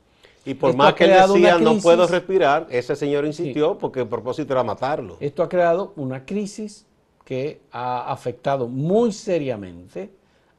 Y 0.46 0.54
por 0.54 0.76
más 0.76 0.94
que 0.94 1.08
decía 1.08 1.60
no 1.60 1.78
puedo 1.78 2.08
respirar, 2.08 2.68
ese 2.70 2.96
señor 2.96 3.26
insistió 3.26 3.78
porque 3.78 4.00
el 4.00 4.08
propósito 4.08 4.54
era 4.54 4.64
matarlo. 4.64 5.18
Esto 5.20 5.44
ha 5.44 5.50
creado 5.50 5.94
una 5.98 6.26
crisis 6.26 6.86
que 7.26 7.60
ha 7.72 8.12
afectado 8.12 8.70
muy 8.70 9.12
seriamente 9.12 10.10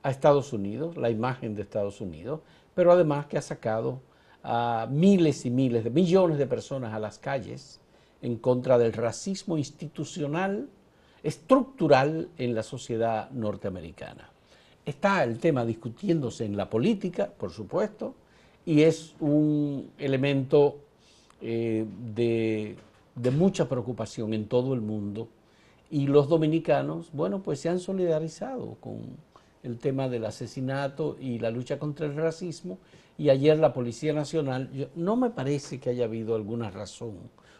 a 0.02 0.10
Estados 0.10 0.52
Unidos, 0.52 0.96
la 0.96 1.10
imagen 1.10 1.54
de 1.54 1.62
Estados 1.62 2.00
Unidos, 2.00 2.40
pero 2.74 2.92
además 2.92 3.26
que 3.26 3.38
ha 3.38 3.42
sacado 3.42 4.00
a 4.50 4.88
miles 4.90 5.44
y 5.44 5.50
miles 5.50 5.84
de 5.84 5.90
millones 5.90 6.38
de 6.38 6.46
personas 6.46 6.94
a 6.94 6.98
las 6.98 7.18
calles 7.18 7.80
en 8.22 8.36
contra 8.36 8.78
del 8.78 8.94
racismo 8.94 9.58
institucional, 9.58 10.70
estructural 11.22 12.30
en 12.38 12.54
la 12.54 12.62
sociedad 12.62 13.30
norteamericana. 13.30 14.30
Está 14.86 15.22
el 15.22 15.38
tema 15.38 15.66
discutiéndose 15.66 16.46
en 16.46 16.56
la 16.56 16.70
política, 16.70 17.30
por 17.30 17.50
supuesto, 17.50 18.14
y 18.64 18.80
es 18.80 19.14
un 19.20 19.90
elemento 19.98 20.78
eh, 21.42 21.84
de, 22.14 22.74
mucha 23.30 23.68
preocupación 23.68 24.32
en 24.32 24.46
todo 24.46 24.72
el 24.72 24.80
mundo. 24.80 25.28
Y 25.90 26.06
los 26.06 26.26
dominicanos, 26.26 27.10
bueno, 27.12 27.42
pues 27.42 27.60
se 27.60 27.68
han 27.68 27.80
solidarizado 27.80 28.78
con 28.80 29.00
el 29.62 29.76
tema 29.76 30.08
del 30.08 30.24
asesinato 30.24 31.18
y 31.20 31.38
la 31.38 31.50
lucha 31.50 31.78
contra 31.78 32.06
el 32.06 32.16
racismo. 32.16 32.78
Y 33.18 33.30
ayer 33.30 33.58
la 33.58 33.72
Policía 33.72 34.12
Nacional, 34.12 34.90
no 34.94 35.16
me 35.16 35.30
parece 35.30 35.80
que 35.80 35.90
haya 35.90 36.04
habido 36.04 36.36
alguna 36.36 36.70
razón 36.70 37.18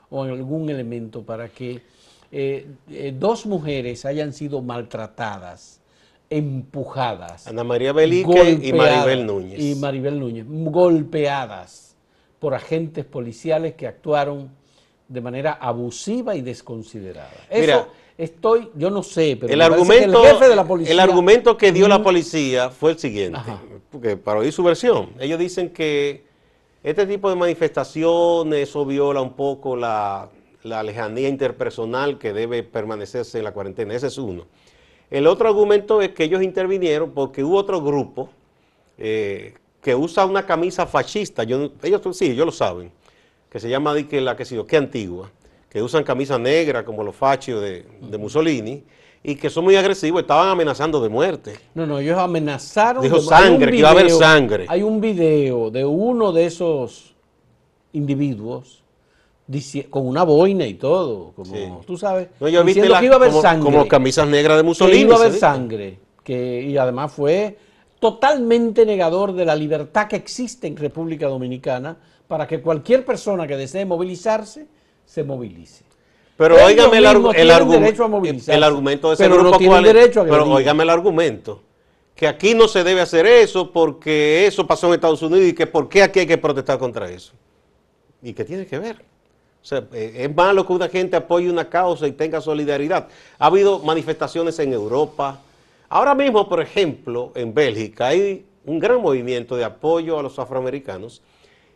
o 0.09 0.23
algún 0.23 0.71
elemento 0.71 1.23
para 1.23 1.49
que 1.49 1.83
eh, 2.31 2.67
eh, 2.89 3.15
dos 3.19 3.45
mujeres 3.45 4.05
hayan 4.05 4.33
sido 4.33 4.63
maltratadas 4.63 5.81
empujadas. 6.31 7.47
Ana 7.47 7.65
María 7.65 7.93
Belique 7.93 8.59
y 8.63 8.73
Maribel 8.73 9.27
Núñez. 9.27 9.59
Y 9.61 9.75
Maribel 9.75 10.21
Núñez, 10.21 10.47
golpeadas 10.49 11.97
por 12.39 12.55
agentes 12.55 13.05
policiales 13.05 13.75
que 13.75 13.87
actuaron 13.87 14.51
de 15.09 15.21
manera 15.21 15.53
abusiva 15.53 16.37
y 16.37 16.43
desconsiderada. 16.43 17.33
Eso 17.51 17.89
estoy, 18.19 18.71
yo 18.75 18.91
no 18.91 19.03
sé, 19.03 19.39
pero 19.41 19.53
el 19.53 19.63
argumento, 19.63 20.23
el 20.23 20.33
jefe 20.33 20.49
de 20.49 20.57
la 20.57 20.67
policía. 20.67 20.93
El 20.93 21.01
argumento 21.01 21.57
que 21.57 21.73
dio 21.73 21.89
la 21.89 22.03
policía 22.03 22.69
fue 22.71 22.91
el 22.91 22.99
siguiente, 22.99 23.41
porque 23.91 24.17
para 24.17 24.41
oír 24.41 24.53
su 24.53 24.63
versión, 24.63 25.11
ellos 25.21 25.39
dicen 25.39 25.71
que 25.71 26.25
este 26.83 27.07
tipo 27.07 27.31
de 27.31 27.37
manifestaciones, 27.37 28.69
eso 28.69 28.85
viola 28.85 29.23
un 29.23 29.33
poco 29.35 29.77
la, 29.77 30.29
la 30.63 30.83
lejanía 30.83 31.29
interpersonal 31.29 32.19
que 32.19 32.33
debe 32.33 32.63
permanecerse 32.63 33.39
en 33.39 33.45
la 33.45 33.53
cuarentena. 33.53 33.95
Ese 33.95 34.09
es 34.09 34.19
uno. 34.19 34.47
El 35.11 35.27
otro 35.27 35.49
argumento 35.49 36.03
es 36.03 36.11
que 36.11 36.25
ellos 36.25 36.43
intervinieron 36.43 37.13
porque 37.13 37.43
hubo 37.43 37.57
otro 37.57 37.81
grupo 37.81 38.29
eh, 38.99 39.55
que 39.81 39.95
usa 39.95 40.27
una 40.27 40.45
camisa 40.45 40.87
fascista, 40.87 41.45
ellos 41.45 41.71
sí, 42.13 42.27
ellos 42.27 42.47
lo 42.47 42.53
saben, 42.53 42.91
que 43.49 43.61
se 43.61 43.71
llama 43.71 43.97
que 44.07 44.21
la 44.21 44.37
que 44.37 44.45
yo, 44.45 44.67
qué 44.67 44.77
antigua, 44.77 45.31
que 45.69 45.83
usan 45.83 46.05
camisa 46.05 46.39
negra 46.39 46.85
como 46.85 47.03
los 47.03 47.15
fachos 47.15 47.63
de, 47.63 48.19
Mussolini 48.19 48.83
y 49.23 49.35
que 49.35 49.51
son 49.51 49.65
muy 49.65 49.77
agresivos, 49.77 50.23
estaban 50.23 50.49
amenazando 50.49 51.01
de 51.01 51.09
muerte. 51.09 51.55
No, 51.75 51.87
no, 51.87 51.99
ellos 51.99 52.17
amenazaron. 52.19 53.03
Dijo 53.03 53.21
sangre, 53.21 53.71
que 53.71 53.79
iba 53.79 53.89
a 53.89 53.93
haber 53.93 54.11
sangre. 54.11 54.67
Hay 54.69 54.83
un 54.83 55.01
video 55.01 55.71
de 55.71 55.85
uno 55.85 56.33
de 56.33 56.47
esos 56.47 57.15
individuos 57.93 58.83
con 59.89 60.07
una 60.07 60.25
boina 60.25 60.67
y 60.67 60.75
todo, 60.75 61.33
como 61.35 61.81
tú 61.87 61.97
sabes, 61.97 62.29
no, 62.39 62.49
yo 62.49 62.63
diciendo 62.63 62.95
que 62.99 63.07
iba 63.07 63.15
a 63.15 63.19
haber 63.19 63.33
sangre. 63.33 63.65
Como 63.65 63.89
camisas 63.89 64.29
negras 64.29 64.59
de 64.59 64.63
Mussolini. 64.63 64.99
Que 64.99 65.05
iba 65.05 65.15
a 65.15 65.19
haber 65.19 65.33
sangre, 65.33 65.99
que, 66.23 66.63
y 66.63 66.77
además 66.77 67.13
fue 67.13 67.57
totalmente 67.99 68.85
negador 68.85 69.33
de 69.33 69.47
la 69.47 69.57
libertad 69.57 70.07
que 70.07 70.17
existe 70.17 70.67
en 70.67 70.77
República 70.77 71.29
Dominicana 71.29 71.97
para 72.29 72.47
que 72.47 72.61
cualquier 72.61 73.07
persona 73.07 73.47
que 73.47 73.57
desee 73.57 73.87
movilizarse, 73.87 74.67
se 75.09 75.25
movilice. 75.25 75.85
Pero 76.37 76.55
óigame 76.65 76.99
el, 76.99 77.07
el, 77.07 77.41
el, 77.41 77.51
argumento 77.51 79.09
de 79.09 79.15
ese 79.15 79.25
pero 79.25 79.39
grupo 79.41 79.59
no 79.59 79.83
derecho 79.83 80.21
a 80.21 80.25
Pero 80.25 80.49
óigame 80.49 80.85
el 80.85 80.91
argumento, 80.91 81.63
que 82.15 82.29
aquí 82.29 82.55
no 82.55 82.69
se 82.69 82.85
debe 82.85 83.01
hacer 83.01 83.27
eso 83.27 83.73
porque 83.73 84.47
eso 84.47 84.65
pasó 84.65 84.87
en 84.87 84.95
Estados 84.95 85.21
Unidos 85.23 85.49
y 85.49 85.53
que 85.53 85.67
por 85.67 85.89
qué 85.89 86.05
aquí 86.05 86.21
hay 86.21 86.27
que 86.29 86.39
protestar 86.39 86.79
contra 86.79 87.11
eso. 87.11 87.33
¿Y 88.23 88.33
qué 88.35 88.45
tiene 88.45 88.67
que 88.67 88.79
ver? 88.79 88.97
O 89.61 89.65
sea, 89.65 89.83
eh, 89.93 90.13
es 90.19 90.37
malo 90.37 90.65
que 90.65 90.73
una 90.73 90.89
gente 90.89 91.17
apoye 91.17 91.51
una 91.51 91.69
causa 91.69 92.07
y 92.07 92.13
tenga 92.13 92.41
solidaridad. 92.41 93.09
Ha 93.39 93.47
habido 93.47 93.81
manifestaciones 93.81 94.59
en 94.61 94.73
Europa. 94.73 95.41
Ahora 95.89 96.15
mismo, 96.15 96.49
por 96.49 96.61
ejemplo, 96.61 97.33
en 97.35 97.53
Bélgica 97.53 98.09
hay 98.09 98.45
un 98.65 98.79
gran 98.79 99.01
movimiento 99.03 99.57
de 99.57 99.65
apoyo 99.65 100.19
a 100.19 100.23
los 100.23 100.39
afroamericanos 100.39 101.21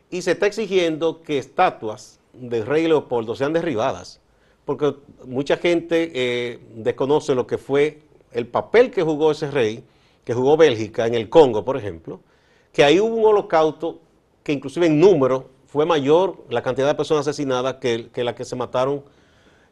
y 0.09 0.23
se 0.23 0.33
está 0.33 0.47
exigiendo 0.47 1.23
que 1.23 1.39
estatuas 1.39 2.21
del 2.33 2.67
rey 2.67 2.87
Leopoldo 2.87 3.35
sean 3.35 3.53
derribadas, 3.53 4.21
porque 4.65 4.95
mucha 5.27 5.57
gente 5.57 6.11
eh, 6.15 6.61
desconoce 6.75 7.35
lo 7.35 7.47
que 7.47 7.59
fue 7.59 8.01
el 8.33 8.47
papel 8.47 8.91
que 8.91 9.03
jugó 9.03 9.33
ese 9.33 9.51
rey, 9.51 9.85
que 10.25 10.35
jugó 10.35 10.57
Bélgica 10.57 11.07
en 11.07 11.15
el 11.15 11.29
Congo, 11.29 11.65
por 11.65 11.77
ejemplo, 11.77 12.21
que 12.73 12.85
ahí 12.85 13.01
hubo 13.01 13.15
un 13.15 13.25
holocausto 13.25 14.01
que 14.43 14.53
inclusive 14.53 14.87
en 14.87 14.99
número 14.99 15.51
fue 15.67 15.87
mayor 15.87 16.45
la 16.49 16.63
cantidad 16.63 16.87
de 16.87 16.95
personas 16.95 17.27
asesinadas 17.27 17.77
que, 17.77 18.11
la 18.17 18.35
que 18.35 18.45
se 18.45 18.57
mataron 18.57 19.03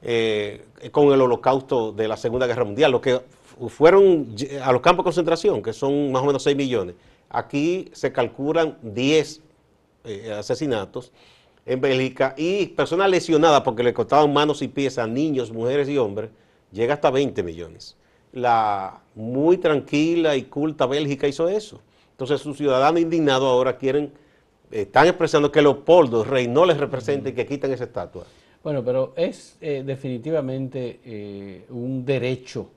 eh, 0.02 0.64
con 0.92 1.12
el 1.12 1.20
holocausto 1.20 1.92
de 1.92 2.08
la 2.08 2.16
Segunda 2.16 2.46
Guerra 2.46 2.64
Mundial, 2.64 2.90
lo 2.92 3.00
que 3.00 3.20
fueron 3.68 4.34
a 4.62 4.72
los 4.72 4.80
campos 4.80 5.04
de 5.04 5.08
concentración, 5.08 5.62
que 5.62 5.72
son 5.72 6.10
más 6.12 6.22
o 6.22 6.26
menos 6.26 6.42
6 6.42 6.56
millones. 6.56 6.94
Aquí 7.28 7.90
se 7.92 8.12
calculan 8.12 8.78
10 8.82 9.42
eh, 10.04 10.32
asesinatos 10.32 11.12
en 11.70 11.80
Bélgica 11.80 12.34
y 12.36 12.66
personas 12.66 13.08
lesionadas 13.08 13.60
porque 13.60 13.84
le 13.84 13.94
cortaban 13.94 14.32
manos 14.32 14.60
y 14.60 14.66
pies 14.66 14.98
a 14.98 15.06
niños, 15.06 15.52
mujeres 15.52 15.88
y 15.88 15.98
hombres, 15.98 16.30
llega 16.72 16.94
hasta 16.94 17.10
20 17.10 17.44
millones. 17.44 17.96
La 18.32 19.00
muy 19.14 19.56
tranquila 19.56 20.34
y 20.34 20.42
culta 20.42 20.86
Bélgica 20.86 21.28
hizo 21.28 21.48
eso. 21.48 21.80
Entonces 22.10 22.40
sus 22.40 22.56
ciudadanos 22.56 23.00
indignados 23.00 23.48
ahora 23.48 23.78
quieren 23.78 24.12
están 24.72 25.06
expresando 25.06 25.52
que 25.52 25.62
Leopoldo, 25.62 26.24
rey, 26.24 26.48
no 26.48 26.66
les 26.66 26.76
represente 26.76 27.30
y 27.30 27.32
que 27.34 27.46
quiten 27.46 27.70
esa 27.72 27.84
estatua. 27.84 28.24
Bueno, 28.64 28.84
pero 28.84 29.14
es 29.16 29.56
eh, 29.60 29.84
definitivamente 29.86 30.98
eh, 31.04 31.66
un 31.70 32.04
derecho 32.04 32.68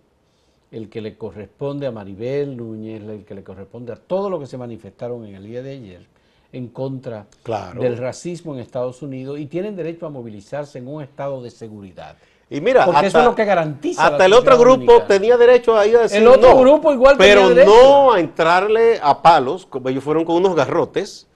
el 0.71 0.87
que 0.87 1.01
le 1.01 1.17
corresponde 1.17 1.87
a 1.87 1.91
Maribel 1.91 2.55
Núñez, 2.55 3.01
el 3.01 3.25
que 3.25 3.33
le 3.33 3.43
corresponde 3.43 3.91
a 3.91 3.95
todos 3.95 4.29
los 4.29 4.39
que 4.39 4.45
se 4.45 4.57
manifestaron 4.57 5.25
en 5.25 5.33
el 5.33 5.43
día 5.43 5.63
de 5.63 5.71
ayer 5.71 6.13
en 6.53 6.67
contra 6.67 7.25
del 7.79 7.97
racismo 7.97 8.53
en 8.53 8.61
Estados 8.61 9.01
Unidos 9.01 9.39
y 9.39 9.47
tienen 9.47 9.75
derecho 9.75 10.05
a 10.05 10.09
movilizarse 10.09 10.77
en 10.77 10.87
un 10.87 11.03
estado 11.03 11.41
de 11.41 11.49
seguridad. 11.49 12.15
Y 12.49 12.61
mira, 12.61 12.85
porque 12.85 13.07
eso 13.07 13.19
es 13.19 13.25
lo 13.25 13.33
que 13.33 13.45
garantiza. 13.45 14.05
Hasta 14.05 14.25
el 14.25 14.33
otro 14.33 14.57
grupo 14.57 15.01
tenía 15.03 15.35
derecho 15.37 15.75
a 15.75 15.87
ir 15.87 15.97
a 15.97 16.01
decir 16.03 16.21
El 16.21 16.27
otro 16.27 16.55
grupo 16.57 16.93
igual 16.93 17.15
pero 17.17 17.49
no 17.49 18.13
a 18.13 18.19
entrarle 18.19 18.99
a 19.01 19.21
palos, 19.21 19.65
como 19.65 19.89
ellos 19.89 20.03
fueron 20.03 20.23
con 20.23 20.35
unos 20.35 20.55
garrotes 20.55 21.27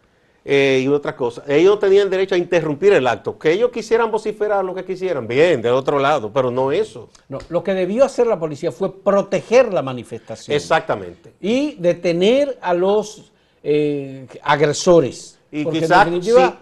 eh, 0.46 0.82
y 0.84 0.88
otra 0.88 1.16
cosa. 1.16 1.44
Ellos 1.48 1.80
tenían 1.80 2.10
derecho 2.10 2.36
a 2.36 2.38
interrumpir 2.38 2.94
el 2.94 3.08
acto. 3.08 3.38
Que 3.40 3.52
ellos 3.52 3.72
quisieran 3.72 4.12
vociferar 4.12 4.64
lo 4.64 4.76
que 4.76 4.86
quisieran, 4.86 5.28
bien, 5.28 5.62
del 5.62 5.74
otro 5.74 5.98
lado, 5.98 6.32
pero 6.32 6.52
no 6.52 6.72
eso. 6.72 7.10
No, 7.28 7.40
lo 7.50 7.64
que 7.64 7.74
debió 7.74 8.06
hacer 8.06 8.28
la 8.28 8.40
policía 8.40 8.72
fue 8.72 8.94
proteger 8.94 9.74
la 9.74 9.82
manifestación. 9.82 10.56
Exactamente. 10.56 11.34
Y 11.42 11.76
detener 11.76 12.60
a 12.62 12.76
los 12.76 13.32
eh, 13.64 14.28
agresores. 14.44 15.34
Y 15.50 15.66
quizás 15.66 16.08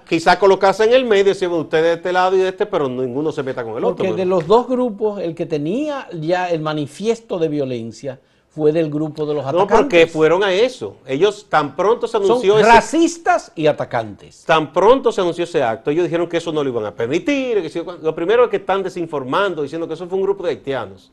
quizá 0.07 0.37
colocarse 0.37 0.83
en 0.83 0.93
el 0.93 1.05
medio, 1.05 1.25
decir 1.25 1.47
usted 1.49 1.81
de 1.81 1.93
este 1.93 2.13
lado 2.13 2.35
y 2.35 2.39
de 2.39 2.49
este, 2.49 2.65
pero 2.67 2.87
ninguno 2.87 3.31
se 3.31 3.41
meta 3.41 3.63
con 3.63 3.75
el 3.77 3.83
otro. 3.83 3.95
Porque 4.05 4.13
de 4.13 4.25
los 4.25 4.45
dos 4.45 4.67
grupos, 4.67 5.19
el 5.21 5.33
que 5.33 5.45
tenía 5.47 6.07
ya 6.13 6.49
el 6.51 6.61
manifiesto 6.61 7.39
de 7.39 7.47
violencia 7.47 8.19
fue 8.47 8.71
del 8.71 8.89
grupo 8.91 9.25
de 9.25 9.33
los 9.33 9.43
No, 9.43 9.49
atacantes. 9.49 9.77
porque 9.77 10.07
fueron 10.07 10.43
a 10.43 10.53
eso. 10.53 10.97
Ellos 11.07 11.47
tan 11.49 11.75
pronto 11.75 12.07
se 12.07 12.15
anunció 12.17 12.53
Son 12.53 12.61
ese, 12.61 12.69
racistas 12.69 13.51
y 13.55 13.65
atacantes. 13.67 14.43
tan 14.45 14.71
pronto 14.71 15.11
se 15.11 15.19
anunció 15.19 15.43
ese 15.45 15.61
acto, 15.63 15.89
ellos 15.89 16.03
dijeron 16.05 16.29
que 16.29 16.37
eso 16.37 16.51
no 16.53 16.63
lo 16.63 16.69
iban 16.69 16.85
a 16.85 16.91
permitir. 16.95 17.61
que 17.63 17.69
si- 17.69 17.81
lo 17.83 18.13
primero 18.15 18.43
es 18.45 18.49
que 18.51 18.57
están 18.57 18.83
desinformando, 18.83 19.63
diciendo 19.63 19.87
que 19.87 19.95
eso 19.95 20.07
fue 20.07 20.17
un 20.17 20.23
grupo 20.23 20.43
de 20.43 20.51
haitianos. 20.51 21.11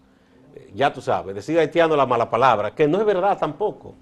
Eh, 0.54 0.70
Ya 0.74 0.92
tú 0.92 1.00
sabes, 1.00 1.34
decir 1.34 1.58
haitiano 1.58 1.96
la 1.96 2.04
mala 2.06 2.28
palabra, 2.30 2.72
que 2.74 2.86
no 2.86 2.98
es 3.00 3.06
verdad 3.06 3.36
tampoco. 3.38 3.94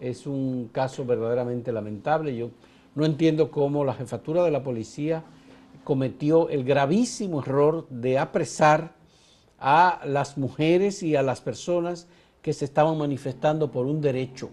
Es 0.00 0.26
un 0.26 0.68
caso 0.72 1.04
verdaderamente 1.04 1.72
lamentable. 1.72 2.36
Yo 2.36 2.50
no 2.94 3.04
entiendo 3.04 3.50
cómo 3.50 3.84
la 3.84 3.94
jefatura 3.94 4.42
de 4.44 4.50
la 4.50 4.62
policía 4.62 5.22
cometió 5.84 6.48
el 6.48 6.64
gravísimo 6.64 7.40
error 7.42 7.86
de 7.88 8.18
apresar 8.18 8.94
a 9.58 10.00
las 10.04 10.36
mujeres 10.36 11.02
y 11.02 11.16
a 11.16 11.22
las 11.22 11.40
personas 11.40 12.08
que 12.42 12.52
se 12.52 12.64
estaban 12.64 12.98
manifestando 12.98 13.70
por 13.70 13.86
un 13.86 14.00
derecho 14.00 14.50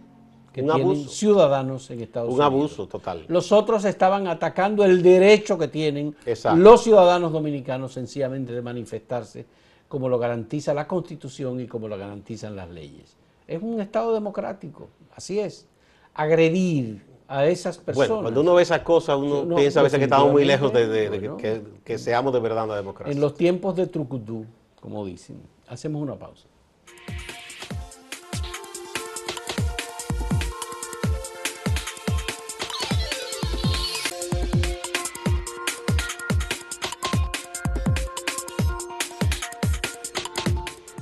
que 0.54 0.62
Un 0.62 0.68
tienen 0.68 0.86
abuso. 0.86 1.10
ciudadanos 1.10 1.90
en 1.92 2.02
Estados 2.02 2.30
Un 2.30 2.36
Unidos. 2.36 2.46
abuso 2.54 2.88
total. 2.88 3.26
Los 3.28 3.52
otros 3.52 3.84
estaban 3.86 4.28
atacando 4.28 4.86
el 4.86 5.02
derecho 5.02 5.58
que 5.58 5.68
tienen 5.68 6.16
Exacto. 6.26 6.60
los 6.60 6.84
ciudadanos 6.84 7.32
dominicanos 7.34 7.94
sencillamente 7.94 8.54
de 8.54 8.62
manifestarse 8.62 9.46
como 9.88 10.08
lo 10.10 10.18
garantiza 10.20 10.74
la 10.74 10.88
Constitución 10.88 11.60
y 11.60 11.68
como 11.68 11.88
lo 11.88 11.98
garantizan 11.98 12.56
las 12.56 12.70
leyes. 12.70 13.16
Es 13.48 13.62
un 13.62 13.82
Estado 13.82 14.14
democrático, 14.14 14.88
así 15.16 15.40
es. 15.40 15.68
Agredir 16.14 17.02
a 17.28 17.46
esas 17.48 17.78
personas. 17.78 18.10
Bueno, 18.10 18.22
cuando 18.24 18.42
uno 18.42 18.54
ve 18.56 18.64
esas 18.64 18.82
cosas, 18.82 19.18
uno 19.18 19.46
No, 19.46 19.56
piensa 19.56 19.80
a 19.80 19.84
veces 19.84 19.98
que 19.98 20.04
estamos 20.06 20.32
muy 20.32 20.46
lejos 20.46 20.72
de, 20.74 20.88
de- 20.88 21.10
de 21.10 21.20
bueno. 21.20 21.38
que, 21.38 21.62
que 21.84 21.98
seamos 21.98 22.34
de 22.34 22.40
verdad 22.40 22.66
una 22.66 22.76
democracia. 22.76 23.12
en 23.12 23.20
los 23.22 23.34
tiempos 23.36 23.76
de 23.76 23.88
Trucutú, 23.88 24.46
como 24.80 25.06
dicen. 25.06 25.42
Hacemos 25.68 26.02
una 26.02 26.16
pausa. 26.16 26.48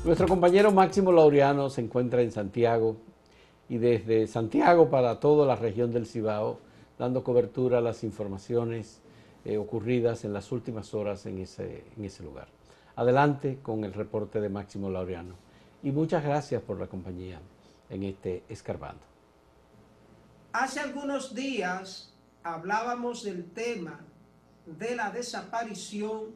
Nuestro 0.03 0.27
compañero 0.27 0.71
Máximo 0.71 1.11
Laureano 1.11 1.69
se 1.69 1.81
encuentra 1.81 2.21
en 2.21 2.31
Santiago 2.31 2.97
y 3.71 3.77
desde 3.77 4.27
Santiago 4.27 4.89
para 4.89 5.21
toda 5.21 5.47
la 5.47 5.55
región 5.55 5.93
del 5.93 6.05
Cibao, 6.05 6.59
dando 6.99 7.23
cobertura 7.23 7.77
a 7.77 7.81
las 7.81 8.03
informaciones 8.03 8.99
eh, 9.45 9.57
ocurridas 9.57 10.25
en 10.25 10.33
las 10.33 10.51
últimas 10.51 10.93
horas 10.93 11.25
en 11.25 11.37
ese, 11.37 11.85
en 11.95 12.03
ese 12.03 12.21
lugar. 12.21 12.49
Adelante 12.97 13.59
con 13.63 13.85
el 13.85 13.93
reporte 13.93 14.41
de 14.41 14.49
Máximo 14.49 14.89
Laureano 14.89 15.35
y 15.81 15.91
muchas 15.91 16.21
gracias 16.21 16.61
por 16.61 16.81
la 16.81 16.87
compañía 16.87 17.39
en 17.89 18.03
este 18.03 18.43
Escarbando. 18.49 19.03
Hace 20.51 20.81
algunos 20.81 21.33
días 21.33 22.13
hablábamos 22.43 23.23
del 23.23 23.51
tema 23.51 24.01
de 24.65 24.97
la 24.97 25.11
desaparición 25.11 26.35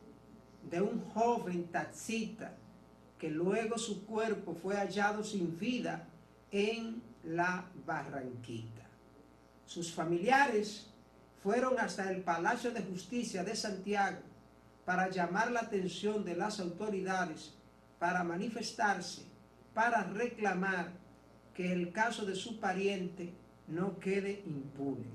de 0.71 0.79
un 0.79 1.01
joven 1.13 1.65
taxista 1.65 2.55
que 3.19 3.29
luego 3.29 3.77
su 3.77 4.05
cuerpo 4.05 4.55
fue 4.55 4.77
hallado 4.77 5.21
sin 5.21 5.59
vida 5.59 6.07
en 6.49 7.03
la 7.25 7.65
Barranquita. 7.85 8.83
Sus 9.65 9.93
familiares 9.93 10.87
fueron 11.41 11.79
hasta 11.79 12.09
el 12.11 12.21
Palacio 12.21 12.71
de 12.71 12.81
Justicia 12.81 13.43
de 13.43 13.55
Santiago 13.55 14.19
para 14.85 15.09
llamar 15.09 15.51
la 15.51 15.61
atención 15.61 16.23
de 16.23 16.35
las 16.35 16.59
autoridades, 16.59 17.53
para 17.99 18.23
manifestarse, 18.23 19.23
para 19.73 20.03
reclamar 20.03 20.91
que 21.53 21.71
el 21.71 21.91
caso 21.91 22.25
de 22.25 22.35
su 22.35 22.59
pariente 22.59 23.33
no 23.67 23.99
quede 23.99 24.43
impune. 24.45 25.05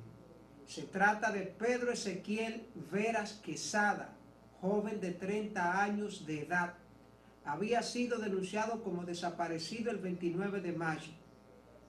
Se 0.67 0.83
trata 0.83 1.31
de 1.31 1.43
Pedro 1.43 1.93
Ezequiel 1.93 2.67
Veras 2.91 3.35
Quesada, 3.35 4.13
joven 4.61 5.01
de 5.01 5.13
30 5.13 5.83
años 5.83 6.27
de 6.27 6.43
edad. 6.43 6.75
Había 7.45 7.83
sido 7.83 8.19
denunciado 8.19 8.83
como 8.83 9.05
desaparecido 9.05 9.91
el 9.91 9.99
29 9.99 10.61
de 10.61 10.73
mayo. 10.73 11.13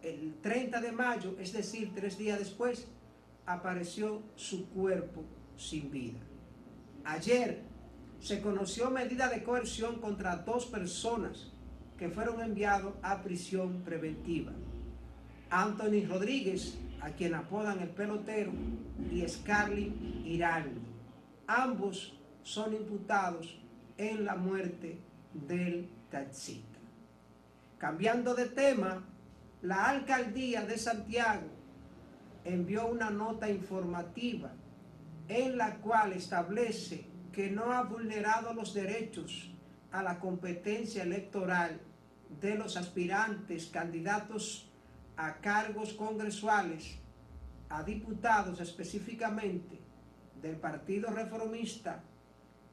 El 0.01 0.35
30 0.41 0.81
de 0.81 0.91
mayo, 0.91 1.35
es 1.39 1.53
decir, 1.53 1.91
tres 1.93 2.17
días 2.17 2.39
después, 2.39 2.87
apareció 3.45 4.21
su 4.35 4.69
cuerpo 4.69 5.23
sin 5.57 5.91
vida. 5.91 6.19
Ayer 7.03 7.61
se 8.19 8.41
conoció 8.41 8.89
medida 8.89 9.29
de 9.29 9.43
coerción 9.43 9.99
contra 9.99 10.37
dos 10.37 10.65
personas 10.65 11.51
que 11.97 12.09
fueron 12.09 12.41
enviados 12.41 12.95
a 13.03 13.21
prisión 13.21 13.81
preventiva. 13.83 14.51
Anthony 15.49 16.07
Rodríguez, 16.07 16.77
a 17.01 17.09
quien 17.11 17.35
apodan 17.35 17.79
el 17.79 17.89
pelotero, 17.89 18.53
y 19.11 19.27
Scarlett 19.27 19.93
Hiraldo. 20.25 20.81
Ambos 21.45 22.17
son 22.43 22.73
imputados 22.73 23.59
en 23.97 24.25
la 24.25 24.35
muerte 24.35 24.99
del 25.33 25.89
taxista. 26.09 26.79
Cambiando 27.77 28.33
de 28.33 28.45
tema, 28.45 29.03
la 29.61 29.89
alcaldía 29.89 30.65
de 30.65 30.77
Santiago 30.77 31.47
envió 32.43 32.87
una 32.87 33.11
nota 33.11 33.49
informativa 33.49 34.51
en 35.27 35.57
la 35.57 35.77
cual 35.77 36.13
establece 36.13 37.05
que 37.31 37.51
no 37.51 37.71
ha 37.71 37.83
vulnerado 37.83 38.53
los 38.53 38.73
derechos 38.73 39.51
a 39.91 40.01
la 40.01 40.19
competencia 40.19 41.03
electoral 41.03 41.79
de 42.41 42.55
los 42.55 42.75
aspirantes 42.75 43.67
candidatos 43.67 44.67
a 45.15 45.35
cargos 45.35 45.93
congresuales, 45.93 46.97
a 47.69 47.83
diputados 47.83 48.59
específicamente 48.59 49.79
del 50.41 50.55
Partido 50.55 51.11
Reformista 51.11 52.03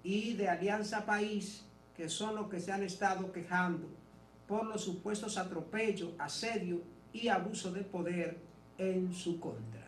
y 0.03 0.35
de 0.35 0.49
Alianza 0.49 1.05
País, 1.05 1.67
que 1.95 2.09
son 2.09 2.35
los 2.35 2.49
que 2.49 2.61
se 2.61 2.73
han 2.73 2.83
estado 2.83 3.31
quejando 3.31 3.89
por 4.49 4.65
los 4.65 4.83
supuestos 4.83 5.37
atropellos, 5.37 6.15
asedio 6.19 6.81
y 7.13 7.29
abuso 7.29 7.71
de 7.71 7.83
poder 7.83 8.39
en 8.79 9.15
su 9.15 9.39
contra. 9.39 9.87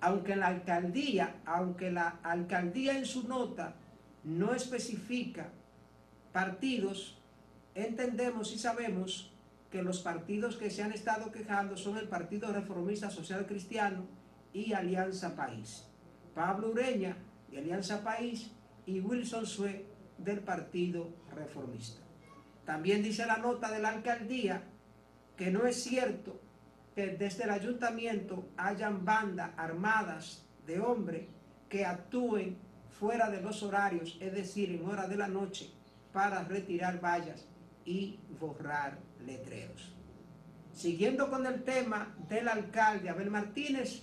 Aunque 0.00 0.36
la 0.36 0.48
alcaldía, 0.48 1.36
aunque 1.46 1.90
la 1.90 2.18
alcaldía 2.22 2.98
en 2.98 3.06
su 3.06 3.26
nota 3.26 3.76
no 4.24 4.52
especifica 4.52 5.48
partidos, 6.32 7.16
entendemos 7.74 8.52
y 8.52 8.58
sabemos 8.58 9.32
que 9.70 9.82
los 9.82 10.00
partidos 10.00 10.56
que 10.56 10.70
se 10.70 10.82
han 10.82 10.92
estado 10.92 11.32
quejando 11.32 11.76
son 11.76 11.96
el 11.96 12.08
Partido 12.08 12.52
Reformista 12.52 13.10
Social 13.10 13.46
Cristiano 13.46 14.06
y 14.52 14.72
Alianza 14.72 15.34
País. 15.34 15.86
Pablo 16.34 16.70
Ureña 16.70 17.16
de 17.50 17.58
Alianza 17.58 18.02
País 18.02 18.50
y 18.86 19.00
Wilson 19.00 19.46
Sue 19.46 19.86
del 20.18 20.40
Partido 20.40 21.08
Reformista. 21.34 22.03
También 22.64 23.02
dice 23.02 23.26
la 23.26 23.38
nota 23.38 23.70
de 23.70 23.80
la 23.80 23.90
alcaldía 23.90 24.62
que 25.36 25.50
no 25.50 25.66
es 25.66 25.82
cierto 25.82 26.40
que 26.94 27.08
desde 27.08 27.44
el 27.44 27.50
ayuntamiento 27.50 28.48
hayan 28.56 29.04
bandas 29.04 29.50
armadas 29.56 30.46
de 30.66 30.80
hombres 30.80 31.26
que 31.68 31.84
actúen 31.84 32.56
fuera 32.98 33.28
de 33.30 33.40
los 33.40 33.62
horarios, 33.62 34.16
es 34.20 34.32
decir, 34.32 34.70
en 34.70 34.86
hora 34.86 35.08
de 35.08 35.16
la 35.16 35.26
noche, 35.26 35.70
para 36.12 36.44
retirar 36.44 37.02
vallas 37.02 37.44
y 37.84 38.20
borrar 38.40 38.98
letreros. 39.26 39.92
Siguiendo 40.72 41.28
con 41.28 41.46
el 41.46 41.64
tema 41.64 42.14
del 42.28 42.48
alcalde 42.48 43.08
Abel 43.08 43.30
Martínez, 43.30 44.02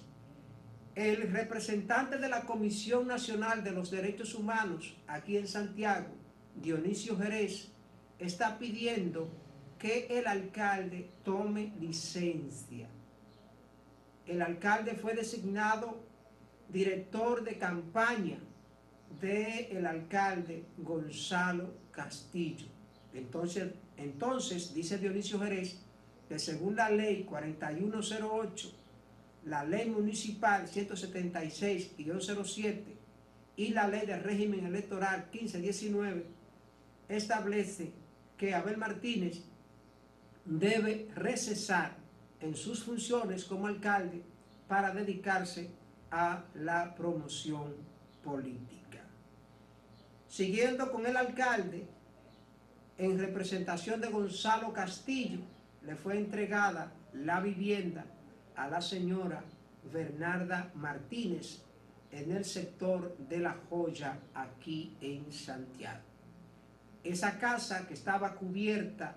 el 0.96 1.32
representante 1.32 2.18
de 2.18 2.28
la 2.28 2.42
Comisión 2.42 3.08
Nacional 3.08 3.64
de 3.64 3.72
los 3.72 3.90
Derechos 3.92 4.36
Humanos 4.36 4.98
aquí 5.08 5.38
en 5.38 5.48
Santiago, 5.48 6.10
Dionisio 6.56 7.18
Jerez, 7.18 7.71
está 8.22 8.58
pidiendo 8.58 9.30
que 9.80 10.08
el 10.10 10.28
alcalde 10.28 11.10
tome 11.24 11.74
licencia. 11.80 12.88
El 14.28 14.42
alcalde 14.42 14.94
fue 14.94 15.16
designado 15.16 16.00
director 16.70 17.44
de 17.44 17.58
campaña 17.58 18.38
del 19.20 19.86
alcalde 19.86 20.66
Gonzalo 20.78 21.74
Castillo. 21.92 22.68
Entonces, 23.14 23.74
entonces, 23.98 24.74
dice 24.74 24.98
Dionisio 24.98 25.40
Jerez, 25.40 25.80
que 26.30 26.40
según 26.40 26.76
la 26.76 26.90
ley 26.90 27.24
4108, 27.24 28.72
la 29.46 29.64
ley 29.66 29.90
municipal 29.90 30.68
176-07 30.68 32.84
y 33.58 33.70
la 33.70 33.88
ley 33.88 34.06
de 34.06 34.18
régimen 34.18 34.66
electoral 34.66 35.28
1519, 35.34 36.26
establece 37.10 37.92
que 38.42 38.56
Abel 38.56 38.76
Martínez 38.76 39.44
debe 40.46 41.08
recesar 41.14 41.96
en 42.40 42.56
sus 42.56 42.84
funciones 42.84 43.46
como 43.46 43.68
alcalde 43.68 44.24
para 44.68 44.92
dedicarse 44.92 45.70
a 46.10 46.44
la 46.56 46.96
promoción 46.96 47.76
política. 48.24 49.04
Siguiendo 50.28 50.92
con 50.92 51.06
el 51.06 51.18
alcalde, 51.18 51.86
en 52.98 53.20
representación 53.20 54.02
de 54.02 54.10
Gonzalo 54.10 54.74
Castillo, 54.74 55.42
le 55.84 55.96
fue 55.96 56.18
entregada 56.18 56.92
la 57.14 57.42
vivienda 57.42 58.06
a 58.56 58.68
la 58.68 58.82
señora 58.82 59.44
Bernarda 59.94 60.72
Martínez 60.74 61.62
en 62.12 62.32
el 62.32 62.44
sector 62.44 63.16
de 63.20 63.38
La 63.38 63.56
Joya, 63.70 64.18
aquí 64.34 64.98
en 65.00 65.32
Santiago. 65.32 66.11
Esa 67.04 67.40
casa 67.40 67.88
que 67.88 67.94
estaba 67.94 68.36
cubierta 68.36 69.16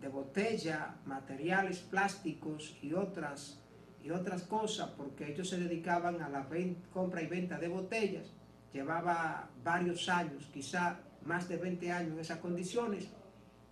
de 0.00 0.08
botella, 0.08 0.96
materiales 1.04 1.78
plásticos 1.78 2.76
y 2.82 2.92
otras, 2.94 3.60
y 4.02 4.10
otras 4.10 4.42
cosas, 4.42 4.90
porque 4.96 5.30
ellos 5.30 5.48
se 5.48 5.58
dedicaban 5.58 6.22
a 6.22 6.28
la 6.28 6.48
compra 6.92 7.22
y 7.22 7.26
venta 7.26 7.58
de 7.58 7.68
botellas, 7.68 8.26
llevaba 8.72 9.50
varios 9.62 10.08
años, 10.08 10.48
quizá 10.52 10.98
más 11.24 11.48
de 11.48 11.58
20 11.58 11.92
años 11.92 12.12
en 12.14 12.20
esas 12.20 12.38
condiciones, 12.38 13.08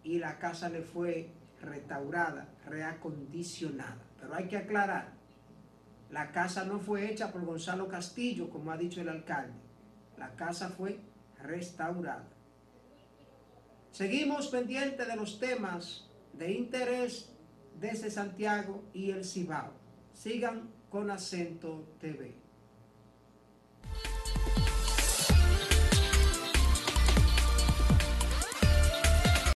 y 0.04 0.18
la 0.18 0.38
casa 0.38 0.68
le 0.68 0.82
fue 0.82 1.30
restaurada, 1.62 2.48
reacondicionada. 2.66 3.98
Pero 4.20 4.34
hay 4.34 4.46
que 4.46 4.58
aclarar, 4.58 5.18
la 6.10 6.30
casa 6.30 6.64
no 6.64 6.78
fue 6.78 7.10
hecha 7.10 7.32
por 7.32 7.44
Gonzalo 7.44 7.88
Castillo, 7.88 8.48
como 8.48 8.70
ha 8.70 8.76
dicho 8.76 9.00
el 9.00 9.08
alcalde. 9.08 9.52
La 10.16 10.30
casa 10.36 10.70
fue 10.70 10.98
restaurada. 11.42 12.24
Seguimos 13.90 14.48
pendientes 14.48 15.06
de 15.06 15.16
los 15.16 15.38
temas 15.38 16.08
de 16.32 16.52
interés 16.52 17.30
desde 17.80 18.10
Santiago 18.10 18.84
y 18.92 19.10
el 19.10 19.24
Cibao. 19.24 19.72
Sigan 20.12 20.70
con 20.90 21.10
Acento 21.10 21.88
TV. 22.00 22.47